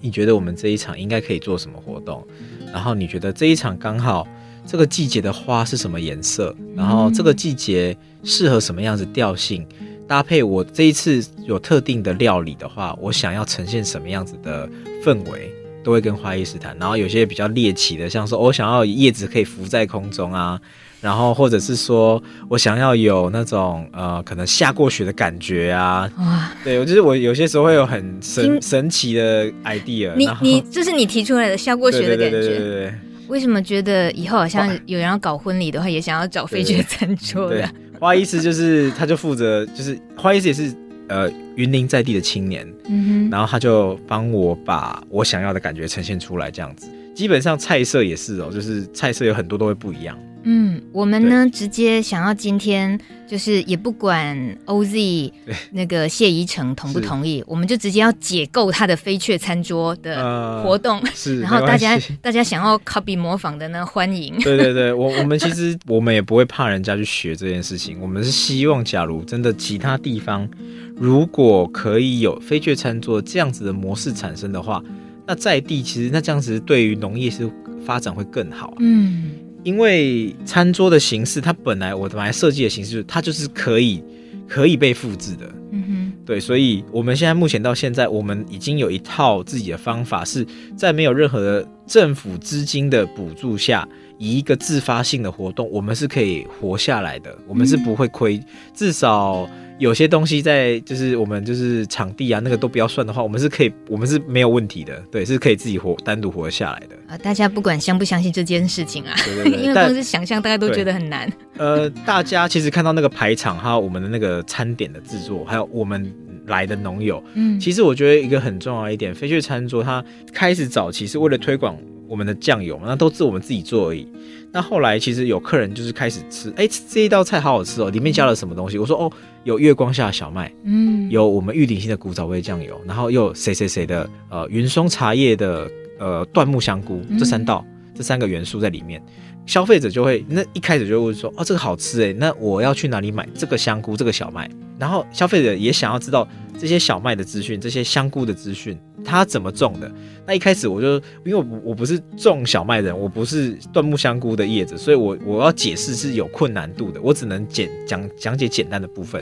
[0.00, 2.26] 你觉得我们这一场应该可以做什么活动？
[2.72, 4.26] 然后你觉得这一场刚好
[4.66, 6.54] 这个季节的花是什么颜色？
[6.76, 9.66] 然后这个季节适合什么样子调性？
[10.12, 14.68] 搭配我这一次有特定的料理的话，我想要呈现什么样子的
[15.02, 15.50] 氛围，
[15.82, 16.76] 都会跟花艺师谈。
[16.78, 20.60] 然后有些比较猎奇的，像说我想要叶子可以浮在空中啊，
[21.00, 26.06] 然后或者是说我想要有那种呃可能下过雪的感觉啊。
[26.18, 30.14] 哇，对，我就是我有些时候会有很神神奇的 idea。
[30.14, 32.30] 你你这是你提出来的下过雪的感觉？
[32.30, 32.94] 对对对对对对。
[33.28, 37.66] 为什么觉得以后好像有人要搞婚礼的话，也想要找飞雀餐桌的？
[38.02, 40.74] 花艺师就是，他就负责，就是花艺师也是
[41.06, 46.88] 呃云林在地的青年，嗯，然后他就帮我把我想要的感觉呈现出来，这样子。
[47.14, 50.18] 基本上菜色也是哦，就是菜色有很多都会不一样。
[50.44, 55.32] 嗯，我们呢直接想要今天就是也不管 OZ
[55.70, 64.36] 那个谢依成同不同意，我们就直接要解构他的飞雀餐桌的活动，呃、是， 然后大家 大家想要 copy 模仿的呢，欢迎。
[64.40, 70.48] 对对对，我 我们其实我们也不会怕人家去学这件事情，我们是希望假如真的其他地方
[70.96, 74.82] 如果可以有飞雀餐桌这样子的模式产生的话，
[75.26, 77.48] 那在地其实那这样子对于农业是
[77.86, 78.76] 发展会更好，啊。
[78.80, 79.30] 嗯。
[79.62, 84.02] 因为餐桌的形式，它本来我本来设计的形式，它就是可以
[84.48, 85.50] 可以被复制的。
[85.70, 90.46] 嗯哼，对，所以我们现在目前到现在，我们已经有一套自己的方法，是
[90.76, 98.40] 在没有任何的政府资金的补助下，以一个自发性的活动，我们是可以活下来的，我们是不会亏，
[98.74, 99.48] 至少。
[99.82, 107.18] 有些东西在就是我们就是场地啊，那个都不要算的话，我们是可以，我们是没有问题的，对，是可以自己活单独活下来的啊。
[107.18, 111.28] 大家不管相不相信这件事情啊，对对对，因为光是想象，大家都觉得很难。
[111.56, 116.14] 呃，大家其实看到那个排场， 还有我们的那个餐点的制作，还有我们
[116.46, 124.06] 来的农友，嗯，其实我觉得一个很重要的一点，飞雀餐桌它开始早期是为了推广我们的酱油嘛，那都是我们自己做而已。
[124.52, 128.76] 那后来其实有客人就是开始吃，哎、欸，这一道菜好好吃哦，里面加了什么东西？
[128.76, 129.10] 我说哦，
[129.44, 139.02] 有月光下的小麦，嗯，有我们玉鼎新的古早味酱油，然后又有谁谁谁的呃云松茶叶的呃椴木香菇，这三道、嗯、这三个元素在里面，
[139.46, 144.50] 消费者就会那一开始就会说哦，这个好吃哎，那我要去哪里买这个香菇这个小麦？
[144.78, 146.26] 然后消费者也想要知道
[146.58, 148.78] 这些小麦的资讯，这些香菇的资讯。
[149.04, 149.90] 它怎么种的？
[150.24, 159.20] 那一开始我就因为我我不是种小麦的人，我不是椴木香菇的叶子，所以我我要解释是有困难度的，我只能简讲讲解简单的部分。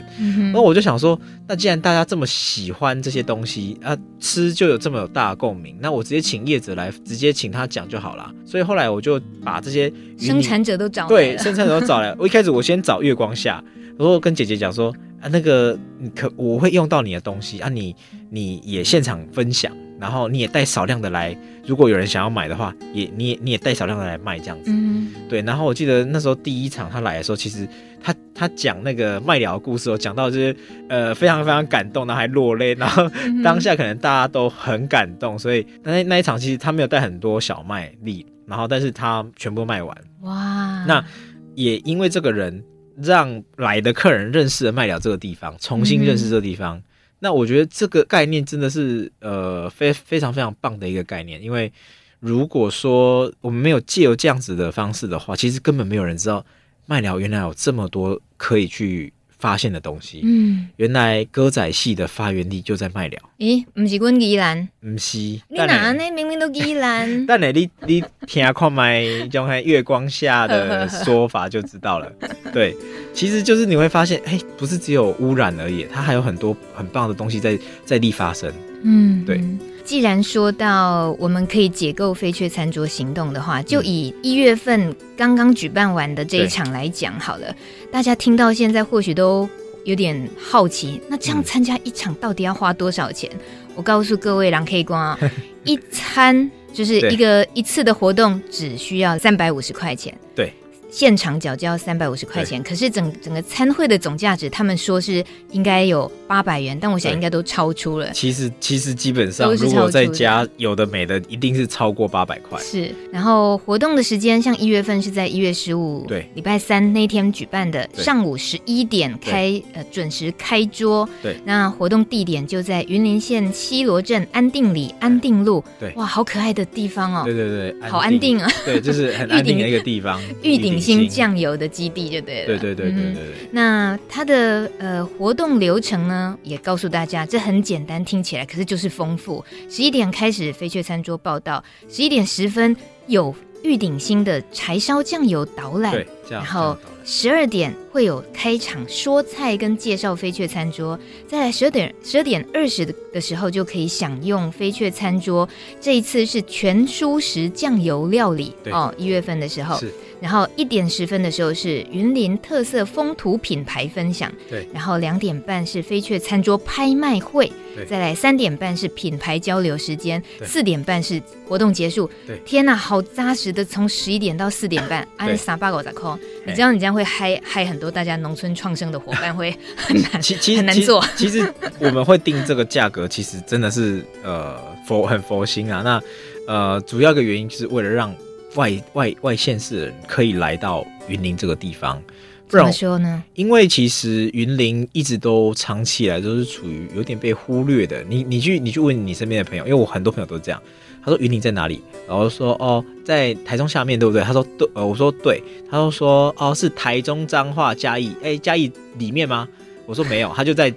[0.53, 8.31] 那、嗯、我就想说，那既然大家这么喜欢这些东西啊，吃就有这么有大的共鸣，那我直接请叶子来，直接请他讲就好了。
[8.45, 12.13] 所以后来我就把这些生产者都找来对， 生产者都找来。
[12.19, 13.63] 我一开始我先找月光下，
[13.97, 14.93] 然后跟姐姐讲说。
[15.21, 17.95] 啊，那个你可我会用到你的东西啊你，
[18.29, 24.71] 你你也现场分享，然后你也带少量的来，如果有人想要买的话，也你也你也带少量的来卖这样子。
[24.71, 25.41] 嗯，对。
[25.43, 27.67] 然后我记得那时候第一场他来的时候，其实
[28.01, 30.55] 他他讲那个卖鸟的故事，我讲到就是
[30.89, 33.07] 呃非常非常感动，然后还落泪，然后
[33.43, 39.95] 当下可能大家都很感动，所以那那一场其实他没有带很多小麦粒，然后但是他全部卖完。
[40.21, 41.05] 哇，那
[41.53, 42.63] 也因为这个人。
[43.03, 46.77] 让来的客人认识了麦寮这个地方，重新认识这个地方。
[46.77, 46.83] 嗯、
[47.19, 51.41] 那我觉得这个概念真的是呃非非常非常棒的一个概念。
[51.41, 51.71] 因为
[52.19, 56.45] 如果说我们没有借由这样子的方式的话，其实根本没有人知道
[56.85, 59.11] 麦寮原来有这么多可以去。
[59.41, 63.19] 发现的东西，嗯，原来歌仔戏的发源地就在麦寮。
[63.39, 66.11] 咦，不是阮宜兰，不是，你哪呢？
[66.15, 67.25] 明明都宜兰。
[67.25, 72.11] 但你你听看麦种喺月光下的说法就知道了。
[72.53, 72.77] 对，
[73.13, 78.53] 其实就是你会发现，哎，不是只有污染而已，它还有很多很棒的东西在在地发生。
[78.83, 79.41] 嗯，对。
[79.83, 87.53] 既然说到我们可以解构飞雀餐桌行动的话，就以一月份刚刚举办完的这一场来讲好了。
[87.91, 89.49] 大家听到现在或许都
[89.83, 93.29] 有点好奇，那这样参加一场到底要花多少钱？
[93.33, 93.39] 嗯、
[93.75, 95.19] 我告诉各位，狼 K 光啊
[95.65, 100.15] 一餐就是一个一次的活动，只需要三百五十块钱。
[100.35, 100.53] 对。
[100.91, 108.11] 现场缴交三百五十块钱，可是整整个参会的总价值，他们说是应该有八百元，但我想应该都超出了。
[108.11, 112.59] 其实其实基本上，如果在家有的没的，一定是超过八百块。
[112.59, 121.07] 是，然后活动的时间，像一月份是在一月十五，对，礼拜三那天举办的，上午十一点开，呃，准时开桌。
[121.23, 125.63] 对，那活动地点就在云林县西罗镇安定里安定路。
[125.79, 127.23] 对，哇，好可爱的地方哦。
[127.23, 128.51] 对对对，好安定啊。
[128.65, 130.80] 对，就是很安定的一个地方， 玉鼎。
[130.81, 132.47] 星酱油的基地就对了。
[132.47, 133.23] 对对对对对。
[133.51, 139.45] 那它的呃活动流程呢，也告诉大家，这很简单，听起来可是就是丰富。
[139.69, 142.75] 十一点开始飞雀餐桌报道，十一点十分
[143.07, 146.77] 有玉鼎新的柴烧酱油导览，然后。
[147.13, 150.97] 十二点会有开场说菜跟介绍飞雀餐桌，
[151.27, 155.47] 再来十二点十二点二十的时候就可以享用飞雀餐桌。
[155.81, 159.77] 这一次是全蔬食酱油料理哦，一月份的时候。
[160.21, 164.31] 然后一点十分的时候是云林特色风土品牌分享。
[164.47, 164.67] 对。
[164.71, 167.51] 然后两点半是飞雀餐桌拍卖会。
[167.75, 167.83] 对。
[167.85, 170.21] 再来三点半是品牌交流时间。
[170.45, 172.07] 四点半是活动结束。
[172.27, 172.39] 对。
[172.45, 176.15] 天哪，好扎实的，从十一点到四点半，按三八狗咋扣。
[176.45, 181.03] 你知道你这样会嗨嗨很多大家农村创生的伙伴会 很难，其其实很难做。
[181.15, 181.45] 其实
[181.79, 185.81] 我们会定这个价格，其实真的是呃佛很佛心啊。
[185.83, 186.01] 那
[186.47, 188.13] 呃主要的原因就是为了让。
[188.55, 192.03] 外外外县市的人可以来到云林这个地方，
[192.49, 193.23] 不然说呢？
[193.33, 198.03] 因为其实云林一直都长期以来都是处于有点被忽略的。
[198.09, 200.61] 你你去你去问你身边的朋友，因为我很多朋友都是这样。
[201.03, 201.81] 他说云林在哪里？
[202.07, 204.21] 然后说哦，在台中下面对不对？
[204.23, 205.41] 他说对，呃，我说对。
[205.69, 209.47] 他就说哦，是台中彰化嘉义，哎，嘉义里面吗？
[209.85, 210.73] 我说没有，他就在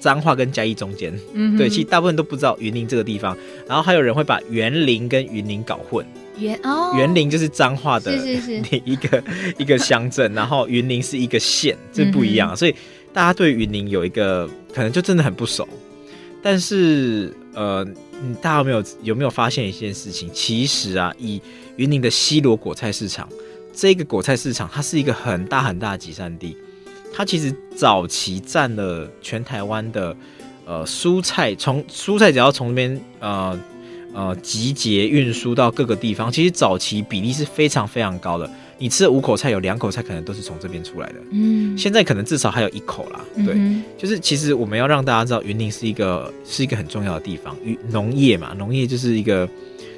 [0.00, 1.16] 彰化跟嘉义中间。
[1.32, 3.36] 嗯，对，其实大部分都不知道云林这个地方。
[3.68, 6.04] 然后还有人会把园林跟云林搞混。
[6.38, 9.22] 园哦，园林就是彰化的是是是一个
[9.58, 12.74] 一个乡镇， 然后云林是一个县，这不一样，所以
[13.12, 15.68] 大家对云林有一个可能就真的很不熟。
[16.42, 17.86] 但是呃，
[18.42, 20.30] 大家有没有有没有发现一件事情？
[20.32, 21.40] 其实啊，以
[21.76, 23.28] 云林的西螺果菜市场，
[23.72, 26.56] 这个果菜市场它是一个很大很大的集散地，
[27.12, 30.16] 它其实早期占了全台湾的
[30.66, 33.58] 呃蔬菜，从蔬菜只要从那边呃。
[34.14, 38.44] 呃，集结运输到各个地方，其实早期比例是非常非常高的。
[38.82, 41.14] 你吃的五口菜，有两口菜可能都是从这边出来的。
[41.30, 43.20] 嗯，现在可能至少还有一口啦。
[43.36, 47.56] 对，嗯、就是其实我们要让大家知道，云林是一个是一个很重要的地方。
[47.92, 49.48] 农业嘛，农业就是一个，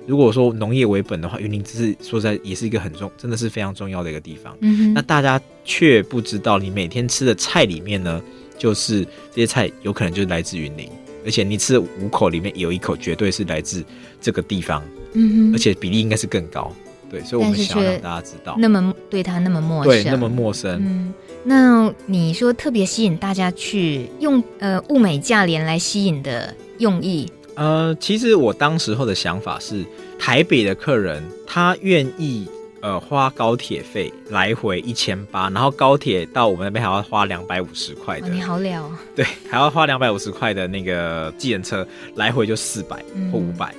[0.06, 4.54] 如果说农业为本的话，云林只是说在也是一个很重，真的是非常重要的一个地方。
[4.60, 8.22] 嗯，那大家却不知道，你每天吃的菜里面呢，
[8.58, 10.86] 就是这些菜有可能就是来自云林。
[11.24, 13.82] 而且你吃的五口里面有一口绝对是来自
[14.20, 14.82] 这个地方，
[15.14, 16.70] 嗯哼，而且比例应该是更高，
[17.10, 29.84] 对，所以我们想要让大家知道，那么对他那么陌生，对，那么陌生，嗯，那你说特别吸引大家去用呃物美价廉来吸引的用意，呃，其实我当时候的想法是，
[30.18, 32.48] 台北的客人他愿意。
[32.84, 38.28] 呃，花高铁费来回一千八，然后高铁到我们那边还要花两百五十块的。
[38.28, 43.02] 你好了，对，还要花两百五十块的那个计程车来回就四百
[43.32, 43.74] 或五百。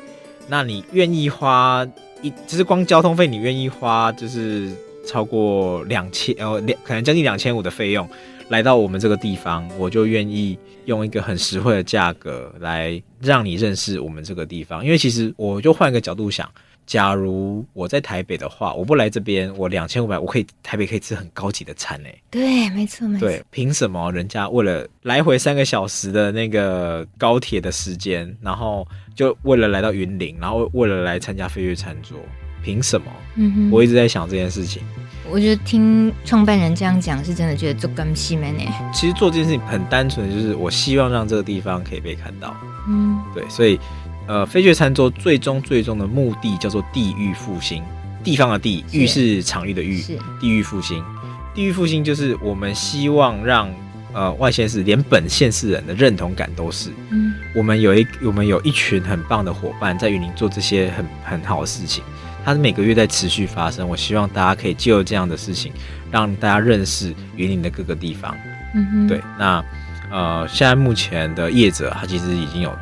[0.47, 1.85] 那你愿意花
[2.21, 4.71] 一，就是光交通费，你愿意花就是
[5.05, 8.07] 超过两千，呃，两可能将近两千五的费用
[8.49, 14.83] 来到我们这个地方，我就愿意用一个很实惠的价格来让你认识我们这个地方。
[14.83, 16.49] 因为其实我就换一个角度想。
[16.85, 22.09] 假如我在台北的话，我不来这边，我两千五百，我可以台北可以吃很高级的餐呢。
[22.29, 23.27] 对，没错，没错。
[23.27, 32.19] 对，凭什么人家为了来回三个小时的那个高铁的时间，然后就为了来到云林，然后为了来参加飞跃餐桌，
[32.63, 33.11] 凭什么？
[33.35, 34.83] 嗯哼，我一直在想这件事情。
[35.31, 38.47] 我觉得听创办人这样讲，是真的觉得做甘心呢。
[38.93, 42.55] 其实做这件事情很单纯，就是我希望让这个地方可以被看到。
[42.87, 43.79] 嗯，对，所以。
[44.27, 47.83] 呃，飞雀餐桌最终最终的目的叫做地域复兴，
[48.23, 50.01] 地方的地域是场域的域，
[50.41, 51.03] 地域复兴。
[51.53, 53.71] 地域复兴就是我们希望让
[54.13, 62.03] 呃外县市连本县市人的认同感都是，嗯，我们有一我们有一群很棒的伙伴在云林做这些很很好的事情，
[62.43, 63.87] 它是每个月在持续发生。
[63.87, 65.71] 我希望大家可以借由这样的事情，
[66.11, 68.35] 让大家认识云林的各个地方。
[68.73, 69.63] 嗯哼，对，那
[70.11, 72.75] 呃现在目前的业者他其实已经有。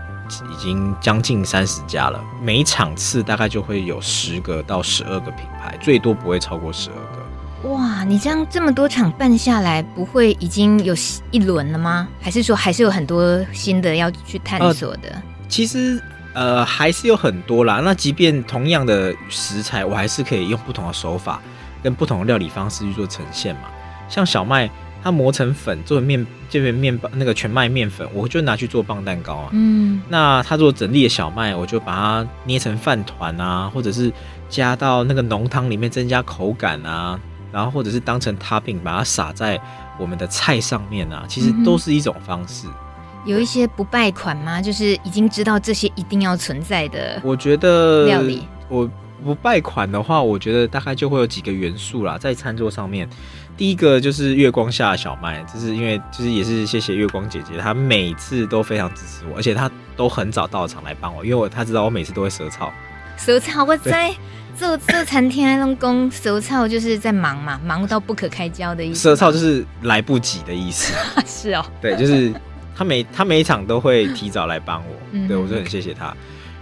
[0.51, 7.69] 已经将近三十家了，每场次大概就会有十个到十二个品牌，最多不会超过十二个。
[7.69, 10.95] 哇，你这样这么多场办下来，不会已经有
[11.31, 12.07] 一轮了吗？
[12.21, 15.09] 还是说还是有很多新的要去探索的？
[15.09, 16.01] 呃、其实
[16.33, 17.81] 呃还是有很多啦。
[17.83, 21.41] 那即便同样的食材，我还是可以用不同的手法
[21.81, 23.69] 跟不同的料理方式去做呈现嘛。
[24.09, 24.69] 像小麦。
[25.03, 29.49] 它磨成粉做成面，这边面包那个全麦面粉，我就拿去做棒蛋糕啊。
[29.51, 34.09] 嗯，那它做整粒的小麦，我就把它捏成饭团啊，或者是
[34.47, 37.19] 加到那个浓汤里面增加口感啊，
[37.51, 39.59] 然后或者是当成 topping 把它撒在
[39.99, 42.65] 我们的菜上面啊，其实都是一种方式。
[42.67, 42.73] 嗯、
[43.25, 44.61] 有一些不败款吗？
[44.61, 47.21] 就是已经知道这些一定要存在的。
[47.25, 48.89] 我觉得料理，我
[49.21, 53.09] 不败款的话，我觉得大概就会有几个元素啦，在餐桌上面。
[53.55, 62.71] 第一个就是月光下的小麦，就是因为就是也是谢谢月光姐姐，她每次都非常支持我，而且她都很早到场来帮我，因为我她知道我每次都会舌操。
[63.15, 64.13] 舌操我在
[64.57, 68.99] 做做餐厅那种工，舌操就是在忙嘛，忙到不可开交的意思。
[68.99, 70.93] 舌操就是来不及的意思。
[71.25, 72.33] 是哦，对，就是
[72.75, 76.15] 他每他每一场都会提早来帮我，嗯、对我就很谢谢他。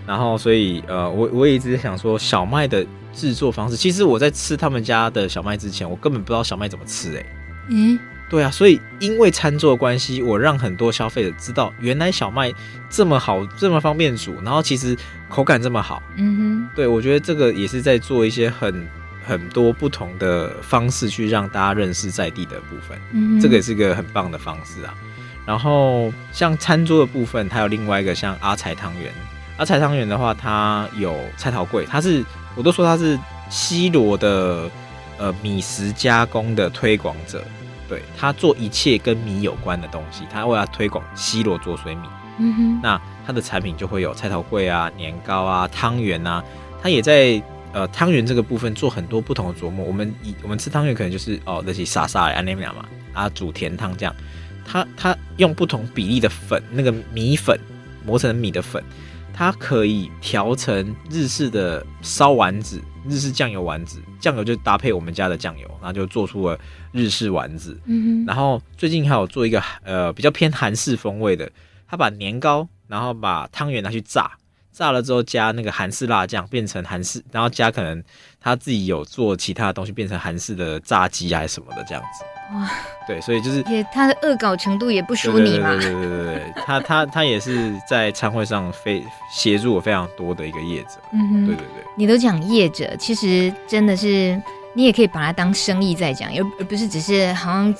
[0.06, 2.86] 然后所以呃，我我也一直想说小麦的。
[3.14, 7.26] 制作方式，其实我在吃他们家的小麦之前，我根本不知道小麦怎么吃哎、欸。
[7.68, 8.00] 嗯，
[8.30, 12.50] 对啊，所以因为餐桌的关系，我让很多消费者知道，原来小麦
[12.90, 14.96] 这么好，这么方便煮，然后其实
[15.28, 16.02] 口感这么好。
[16.16, 18.88] 嗯哼，对，我觉得这个也是在做一些很
[19.26, 22.98] 很多不同的方式去让大家认识在地的部分。
[23.12, 24.96] 嗯，这个也是一个很棒的方式啊。
[25.46, 29.12] 然后像餐桌的部分，它有另外一个像阿财汤圆。
[29.62, 32.26] 阿财汤圆的话，它有菜头粿，它是。
[32.54, 33.18] 我都说它是
[33.50, 34.70] 西罗的
[35.18, 37.42] 呃米食加工的推广者，
[37.88, 42.02] 对，他做一切跟米有关的东西，他为了推广西罗做水米。
[42.40, 46.44] 嗯哼，那他的产品就会有菜头粿啊、年糕啊、汤圆啊，
[46.82, 47.42] 他也在
[47.72, 49.86] 呃汤圆这个部分做很多不同的琢磨。
[49.86, 52.84] 我们以我们吃汤圆可能就是哦那些沙沙的安那嘛
[53.14, 54.14] 啊煮甜汤这样，
[54.66, 57.58] 他他用不同比例的粉，那个米粉
[58.04, 58.84] 磨成米的粉。
[59.42, 62.80] 它可以调成日式的烧丸子，
[63.10, 66.56] 日式酱油丸子，酱油就搭配我们家的酱油，然后就做出了
[66.92, 67.76] 日式丸子。
[67.86, 68.26] 嗯哼。
[68.28, 71.52] 然后最近还有做一个呃比较偏韩式风味的，
[71.88, 74.30] 他把年糕，然后把汤圆拿去炸，
[74.82, 78.04] 炸了之后加那个韩式辣酱，变成韩式，然后加可能
[78.40, 82.24] 他自己有做其他的东西，变成韩式的炸鸡还是什么的这样子。
[82.56, 82.68] 哇，
[83.08, 85.70] 对，所以就是也他的恶搞程度也不输你嘛。
[85.76, 91.00] 对对对对对，他他他也是在餐会上非协助我非常多的一个业者。
[91.14, 91.84] 嗯哼，对对对。
[91.96, 94.42] 你都讲业者，其实真的是
[94.74, 97.72] 你也可以把它当生意在讲，而而不是只是好像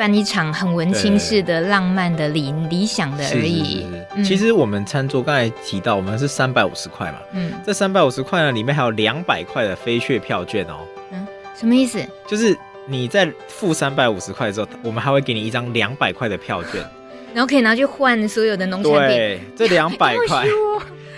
[0.00, 3.82] 办一场很文青式的浪漫的理理想的而已。
[3.82, 4.24] 是是是。
[4.24, 7.18] 其实我们餐桌刚才提到，我们是三百五十块嘛。
[7.32, 7.52] 嗯。
[7.66, 10.78] 这三百五十块呢，里面还有两百块的飞雀票券哦。
[11.12, 12.00] 嗯，什么意思？
[12.26, 12.56] 就是。
[12.86, 16.82] 你在付三百五十块之后，我们还会给你一张两百块的票券，
[17.32, 19.16] 然后可以拿去换所有的农产品。
[19.16, 20.44] 对，这 两百块，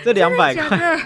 [0.03, 0.99] 这两百块，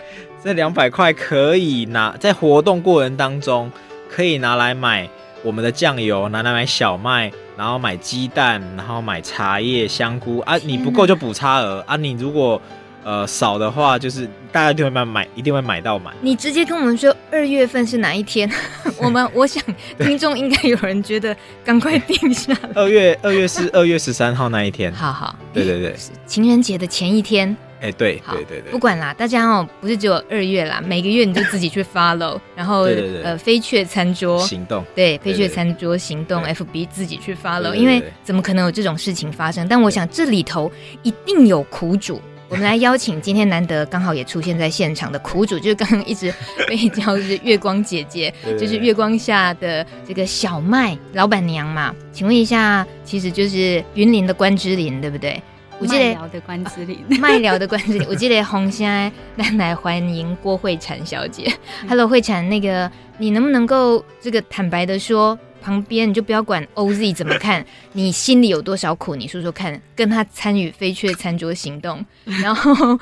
[0.44, 3.72] 这两百块可以拿在活动过程当中
[4.10, 5.08] 可以拿来买
[5.42, 10.56] 我们的酱油，拿来买小麦，然后买鸡蛋，然后买茶叶、香菇啊。
[10.58, 11.96] 你不够就补差额啊。
[11.96, 12.62] 你如果
[13.04, 16.14] 呃，少的话就是大家一定会买买，一定会买到满。
[16.20, 18.52] 你直接跟我们说二月份是哪一天？
[19.02, 19.64] 我们我想
[19.98, 21.34] 听众应该有人觉得
[21.64, 22.70] 赶快定下来。
[22.76, 24.92] 二月二月是二月十三号那一天。
[24.92, 25.96] 好好，对对对，
[26.26, 27.56] 情人节的前一天。
[27.80, 32.88] 哎、欸，对，好对对对，不管啦，大家哦，不是只有二月啦，每个月你就自己去 follow，然后
[33.24, 39.68] 呃，飞雀餐桌行动，对，飞雀餐桌行动，FB 自己去 follow，因为怎么可能有这种事情发生？
[39.68, 40.72] 但我想这里头
[41.04, 42.20] 一定有苦主。
[42.50, 46.34] 我们来邀请今天难得刚好也出现在现场的苦主，就是刚刚一直
[46.66, 51.94] 被叫是月光姐姐， 就是月光下的这个小麦老板娘嘛。
[52.14, 55.44] 请问一下，其实就是云林的关之琳，对不对？
[55.80, 58.06] 我记得的关之琳，麦聊的关之琳。
[58.10, 61.52] 我记得红现在来来欢迎郭慧婵小姐。
[61.88, 65.38] Hello，慧婵，那个你能不能够这个坦白的说？
[65.60, 69.80] 旁边你就不要管 OZ 怎么看， 你心里有多少苦，你说说看。
[69.96, 72.04] 跟他参与飞雀餐桌行动，
[72.42, 72.98] 然后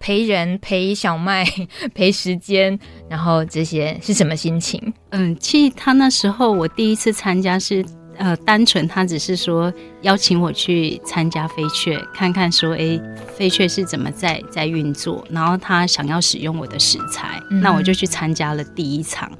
[0.00, 1.44] 陪人、陪小麦、
[1.94, 2.76] 陪时间，
[3.08, 4.92] 然后这些是什么心情？
[5.10, 7.84] 嗯，其实他那时候我第一次参加是
[8.18, 13.00] 呃，单纯他只是说邀请我去参加飞雀，看看说哎，
[13.36, 19.30] 飞雀是怎么在在运作，然后他想要使用我的食材，嗯、那我就去参加了第一场。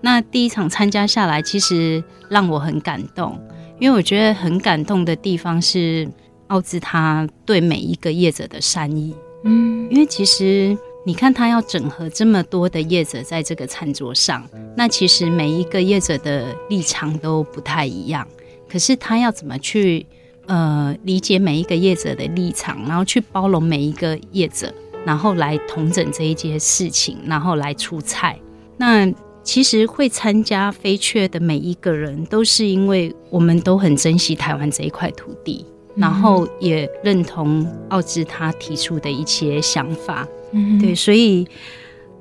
[0.00, 3.40] 那第一场参加下来，其实让我很感动，
[3.78, 6.08] 因为我觉得很感动的地方是
[6.48, 9.14] 奥兹他对每一个业者的善意。
[9.44, 10.76] 嗯，因为其实
[11.08, 14.46] 你看他要整合这么多的业者在这个餐桌上，
[14.76, 18.28] 那其实每一个业者的立场都不太一样，
[18.68, 20.04] 可是他要怎么去
[20.44, 24.70] 呃理解每一个业者的立场，然后去包容每一个业者，
[25.06, 28.38] 然后来统整这一件事情，然后来出菜。
[28.76, 29.10] 那
[29.42, 35.64] 其实会参加飞雀的每一个人，都是因为我们都很珍惜台湾这一块土地，
[35.98, 40.26] 然后也认同奥兹他提出的一些想法。
[40.52, 41.46] 嗯，对，所以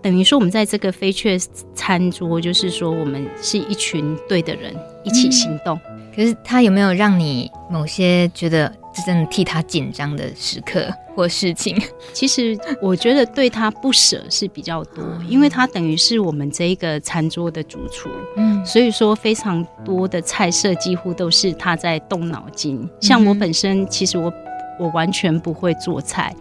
[0.02, 1.38] 等于说我们在这个飞雀
[1.74, 5.80] 餐桌，就是说我们是一群对的人一起行动。
[5.90, 8.74] 嗯、可是他有没有让你某些觉得
[9.04, 11.82] 真的替他紧张的时刻或事情？
[12.14, 22.88] 其实我觉得对他不舍是比较多，因为他等于是我们这一个餐桌的主厨，嗯，所以说非常多的菜色几乎都是他在动脑筋。
[23.02, 24.32] 像我本身，其实我
[24.80, 26.36] 我完全不会做菜，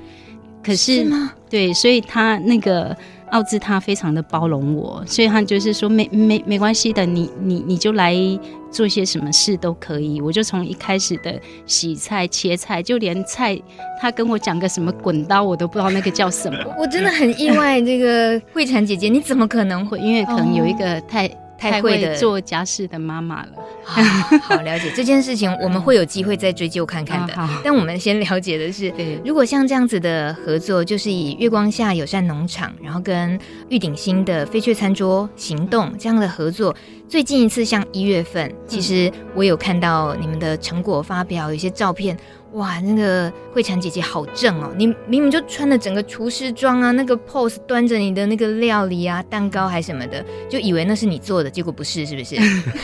[0.63, 1.29] 可是，是？
[1.49, 2.97] 对，所以他那个。
[3.31, 8.15] 奥兹他非常的包容我，所以他就是说没没没关系的，你你你就来
[8.71, 10.21] 做些什么事都可以。
[10.21, 13.61] 我就从一开始的洗菜切菜，就连菜
[14.01, 16.59] 他跟我讲个什么滚刀，我都不知道那个叫什么。
[16.79, 19.99] 我真的很意外，这个慧婵姐姐你怎么可能会？
[19.99, 21.31] 因为可能有一个太。
[21.57, 23.53] 哦太会做家事的妈妈了，
[23.83, 24.03] 好，
[24.43, 27.35] 好了解这件事情，我们会有机会再追究看看的。
[27.65, 28.93] 但我们先了解的是，
[29.25, 33.39] 如果像这样子的合作，就是以月光下友善农场，然后跟
[33.71, 36.77] 玉鼎新的飞雀餐桌行动这样的合作，
[37.09, 42.17] 最近一次像一月份，其实我有看到你们的成果发表，有些照片。
[42.57, 44.73] 哇，那个慧婵姐姐好正哦！
[44.79, 52.37] 你明明就穿的整个厨师装啊，那个 pose 端着你的那个料理啊，蛋糕还什么的，就以为那是你做的，结果不是，是不是？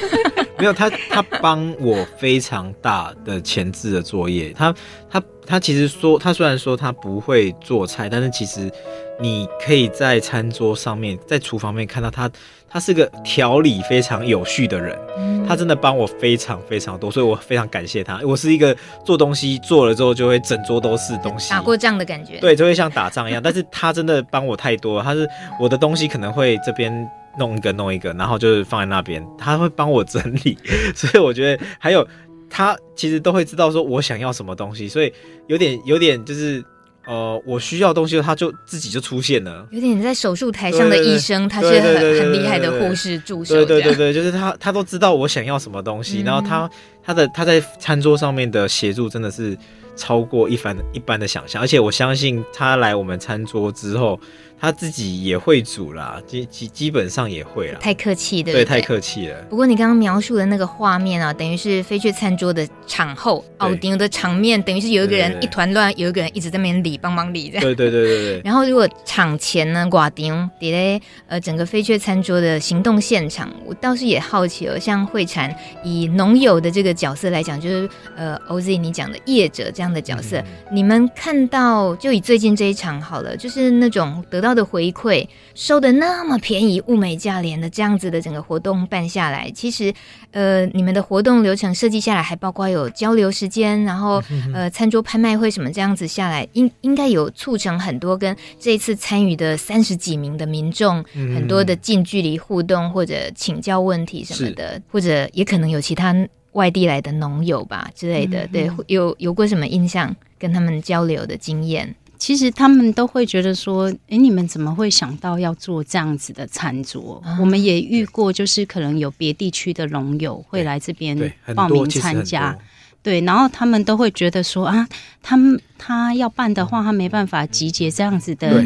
[0.58, 4.52] 没有，他他帮我非常大的前置的作业。
[4.52, 4.74] 他
[5.10, 8.70] 他他其实说，他虽然说他不会做菜，但是其实
[9.18, 12.30] 你可以在餐桌上面，在厨房面看到他。
[12.72, 18.18] 他是个条理非常有序的人，嗯、他真的帮我非常非常多，所以我非常感谢他。
[18.24, 23.42] 我是一个做东西做了之后就会整桌都是东西，打过仗的感觉，对，就会像打仗一样。
[23.42, 25.28] 但是他真的帮我太多了，他是
[25.60, 26.90] 我的东西可能会这边
[27.38, 30.56] 弄一个弄一个，然后就是放在那边，他会帮我整理。
[30.94, 32.08] 所以我觉得还有
[32.48, 35.12] 他其实都会知道说我想要什么东西，所以
[35.46, 36.64] 有点有点就是。
[37.04, 39.66] 呃，我需要东西，他就自己就出现了。
[39.70, 43.54] 有点在手术台上的医生，他是很很厉害的护士助手。
[43.54, 46.70] 对对对对，就是他，他都知道我想要什么东西，嗯、然后他
[47.04, 49.56] 他的他在餐桌上面的协助真的是
[49.96, 54.18] 超过一般一般的想象，而且我相信他来我们餐桌之后。
[54.62, 57.80] 他自己也会煮啦，基基基本上也会啦。
[57.80, 59.36] 太客气的，对，太客气了。
[59.50, 67.60] 不过你刚刚描述的那个画面啊，等于是飞雀餐桌的场后，奥丁的场面，等于是有一个人一团乱，有一个人一直在那边理，帮忙理这样。
[67.60, 68.42] 对对对对对。
[68.46, 84.52] 然后如果场前呢，寡丁底嘞，呃，整个飞雀餐桌的行动现场，我倒是也好奇哦，像慧婵以农友的这个角色来讲，就是呃，OZ 你讲的业者这样的角色，嗯、你们看到就以最近这一场好了，就是那种得到。
[84.52, 89.90] 的回馈收的那么便宜，物美价廉的这样子的整个活动办下来，其实
[90.30, 94.22] 呃，你们的活动流程设计下来，还包括有交流时间，然后
[94.52, 106.14] 呃，餐桌拍卖会什么这样子下来，应应该有促成很多跟这一次参与的三十几名的民众很多的近距离互动，或者请教问题什么的，或者也可能有其他
[106.52, 111.94] 外地来的农友吧之类的，对，有有过什么印象跟他们交流的经验？
[112.18, 121.18] 其实他们都会觉得说：“哎，你们怎么会想到要做这样子的餐桌？”啊、我们也遇过，就是可能有别地区的农友会来这边
[121.54, 122.56] 报名参加，
[123.02, 124.86] 对，然后他们都会觉得说：“啊，
[125.20, 128.64] 他们他要办的话，他没办法集结这样子的。”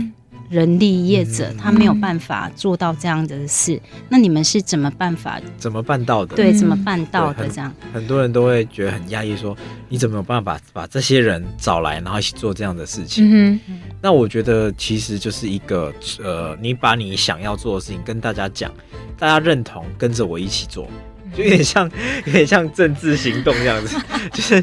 [0.49, 5.41] 人力业者他没有办法做到这样的事，嗯、那你们是怎么办法？
[5.59, 6.37] 怎么办到的？
[6.37, 7.49] 对，怎么办到的？
[7.49, 9.57] 这样很，很多人都会觉得很压抑，说
[9.89, 13.25] 你怎么有办法把，把这些人找来，然后一起做这样的事情？
[13.29, 13.61] 嗯，
[14.01, 15.93] 那我觉得其实就是一个
[16.23, 18.73] 呃，你把你想要做的事情跟大家讲，
[19.19, 20.89] 大家认同，跟着我一起做，
[21.35, 21.91] 就有点像
[22.27, 23.97] 有点像政治行动这样子，
[24.33, 24.63] 就是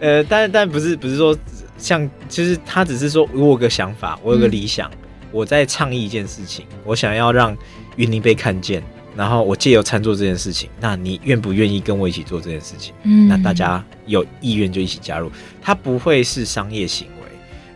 [0.00, 1.36] 呃，但但不是不是说
[1.76, 4.88] 像，就是他只是说我有个想法，我有个理想。
[4.90, 4.98] 嗯
[5.34, 7.56] 我在倡议一件事情，我想要让
[7.96, 8.80] 云林被看见，
[9.16, 12.94] 然后我借由餐桌这件事情，那你愿不愿意跟我一起做这件事情？
[13.02, 15.28] 嗯，那大家有意愿就一起加入，
[15.60, 17.13] 它不会是商业行为。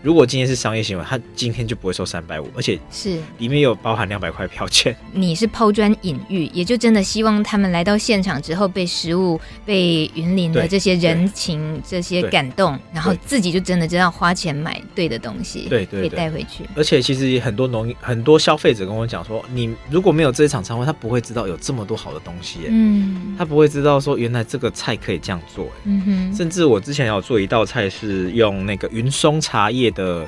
[0.09, 4.97] 如果今天是商业行为，他今天就不会收三百五，而且是里面有包含两百块票券。
[5.13, 16.65] 你是抛砖引玉，也就真的希望他们来到现场之后，被食物、被云林的这些人情、这些感动，然后自己就真的知道花钱买对的东西，对对，可以带回去。
[16.75, 26.35] 而且其实很多农很多消费者跟我讲说，你如果没有这一场餐会，他不会知道有这么多好的东西，嗯，他不会知道说原来这个菜可以这样做，嗯哼。
[26.35, 29.93] 甚至我之前有做一道菜是用那个云松茶叶。
[29.99, 30.27] 的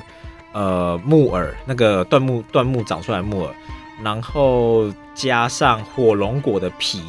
[0.51, 3.55] 呃木耳，那个椴木椴木长出来的木耳，
[4.03, 7.01] 然后加上火龙果的皮。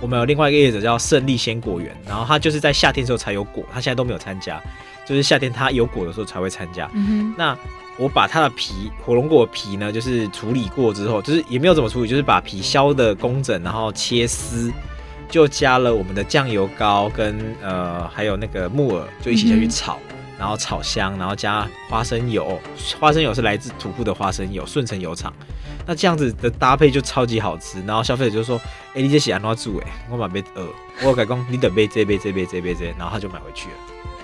[0.00, 4.60] 我们有另外一个业者叫胜利鲜果园，然后他就是在夏天的时候才有果，他现在都没有参加，
[5.06, 6.90] 就是夏天他有果的时候才会参加。
[6.92, 7.56] 嗯、那
[7.98, 14.72] 我把它的皮火龙果皮呢，就是处理过之后，就是也没有怎么处理，就是把皮削的工整，然后切丝，
[15.30, 20.00] 就加了我们的酱油膏跟呃还有那个木耳，就一起下去炒。
[20.10, 22.60] 嗯然后炒香，然后加花生油，
[22.98, 25.32] 花生油是来自土库的花生油，顺城油厂。
[25.86, 29.86] 那这样子的搭配就超级好吃，然后消费者就说：“哎、欸，你这喜安怎煮哎？
[30.10, 30.66] 我买杯呃，
[31.04, 33.74] 我改讲你等杯这杯这杯这杯这，然后他就买回去了。”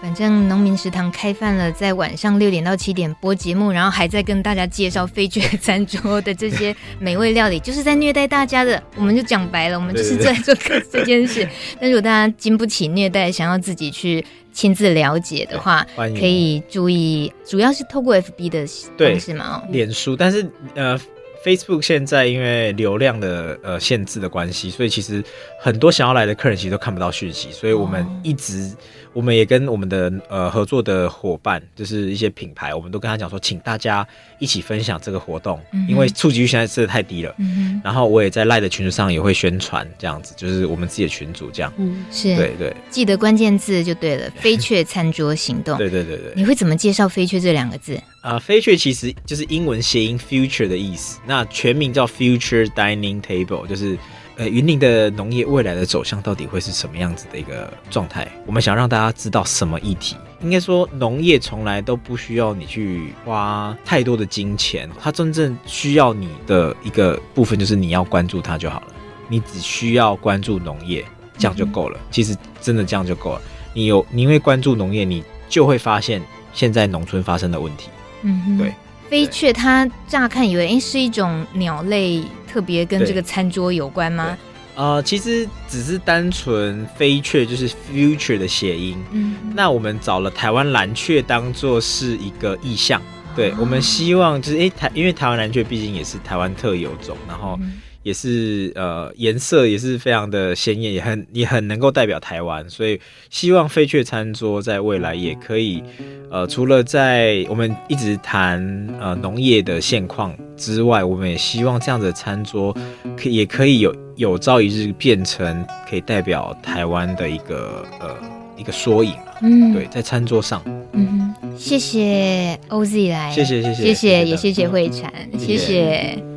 [0.00, 8.82] 反正农民食堂开饭了，在晚上六点到七点播节目，然后还在跟大家介绍飞爵餐桌的这些美味料理，就是在虐待大家的。
[8.96, 10.54] 我们就讲白了，我们就是在做
[10.90, 11.46] 这件事。
[11.80, 20.98] 但如果大家经不起虐待，想要自己去亲自了解的话，可以注意，主要是透过 FB 的方式嘛，哦，脸书，但是呃。
[21.46, 25.22] Facebook 现在因为流量的呃限制的关系，所以其实
[25.60, 28.74] 很多想要来的客人其实都看不到讯息，所以我们一直。
[29.18, 34.06] 我们也跟我们的呃合作的伙伴，就是一些品牌，我们都跟他讲说，请大家
[34.38, 37.34] 一起分享这个活动，嗯、因为触及率现在真的太低了。
[37.38, 41.72] 嗯、然后我也在赖的群组上也会宣传这样子，就是我们自己的群组这样。
[41.78, 45.76] 嗯，是对对，记得关键字就对了， 飞雀餐桌行动。
[45.76, 47.96] 对对对对，你会怎么介绍飞雀这两个字？
[48.20, 53.98] 啊、呃，飞雀其实就是英文谐音 future 的意思，那全名叫 Future Dining Table，就是。
[54.38, 58.30] 呃，云林的农业未来的走向到底会是什么样子的一个状态？
[58.46, 60.16] 我们想让大家知道什么议题？
[60.40, 68.86] 应该说，农业从来都不需要你去花太多的金钱，它真正需要你的一个部分就是你要关注它就好了。
[69.26, 71.04] 你只需要关注农业，
[71.36, 71.98] 这样就够了。
[71.98, 73.42] 嗯、其实真的这样就够了。
[73.74, 76.22] 你有，你因为关注农业，你就会发现
[76.54, 77.88] 现在农村发生的问题。
[78.22, 78.72] 嗯哼，对。
[79.10, 82.22] 飞雀它乍看以为，诶，是一种鸟类。
[82.48, 84.36] 特别跟这个餐桌有关吗？
[84.74, 88.96] 呃，其实只是单纯飞雀就是 future 的谐音。
[89.10, 93.02] 嗯，那我们找了台湾蓝雀当做是一个意象。
[93.36, 97.58] 对，我们希望就是诶台，因为台湾蓝雀毕竟也是台湾特有种，然后。
[97.60, 102.98] 嗯也是呃，颜色也是非常的鲜艳，也很也很能够代表台湾，所以
[103.28, 105.82] 希望飞雀餐桌在未来也可以，
[106.30, 108.58] 呃，除了在我们一直谈
[108.98, 112.74] 呃农业的现况之外，我们也希望这样的餐桌
[113.14, 118.16] 可也可以有有朝一日变成可以代表台湾的一个呃
[118.56, 119.12] 一个缩影。
[119.42, 120.62] 嗯，对，在餐桌上。
[120.92, 126.27] 嗯，谢谢 OZ 来，谢谢谢谢谢谢也谢谢慧婵，谢谢。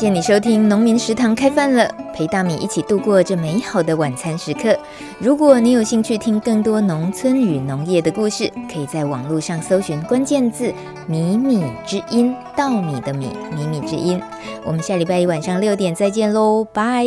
[0.00, 1.84] 谢谢你收听《农民食堂开饭了》，
[2.14, 4.74] 陪大米一起度过这美好的晚餐时刻。
[5.18, 10.72] 如果你有兴趣听更多农村与农业的故事，可以在网络上搜寻关键字
[11.06, 14.18] “米米之音”，稻米的米，米米之音。
[14.64, 17.04] 我们下礼拜一晚上六点再见喽，拜。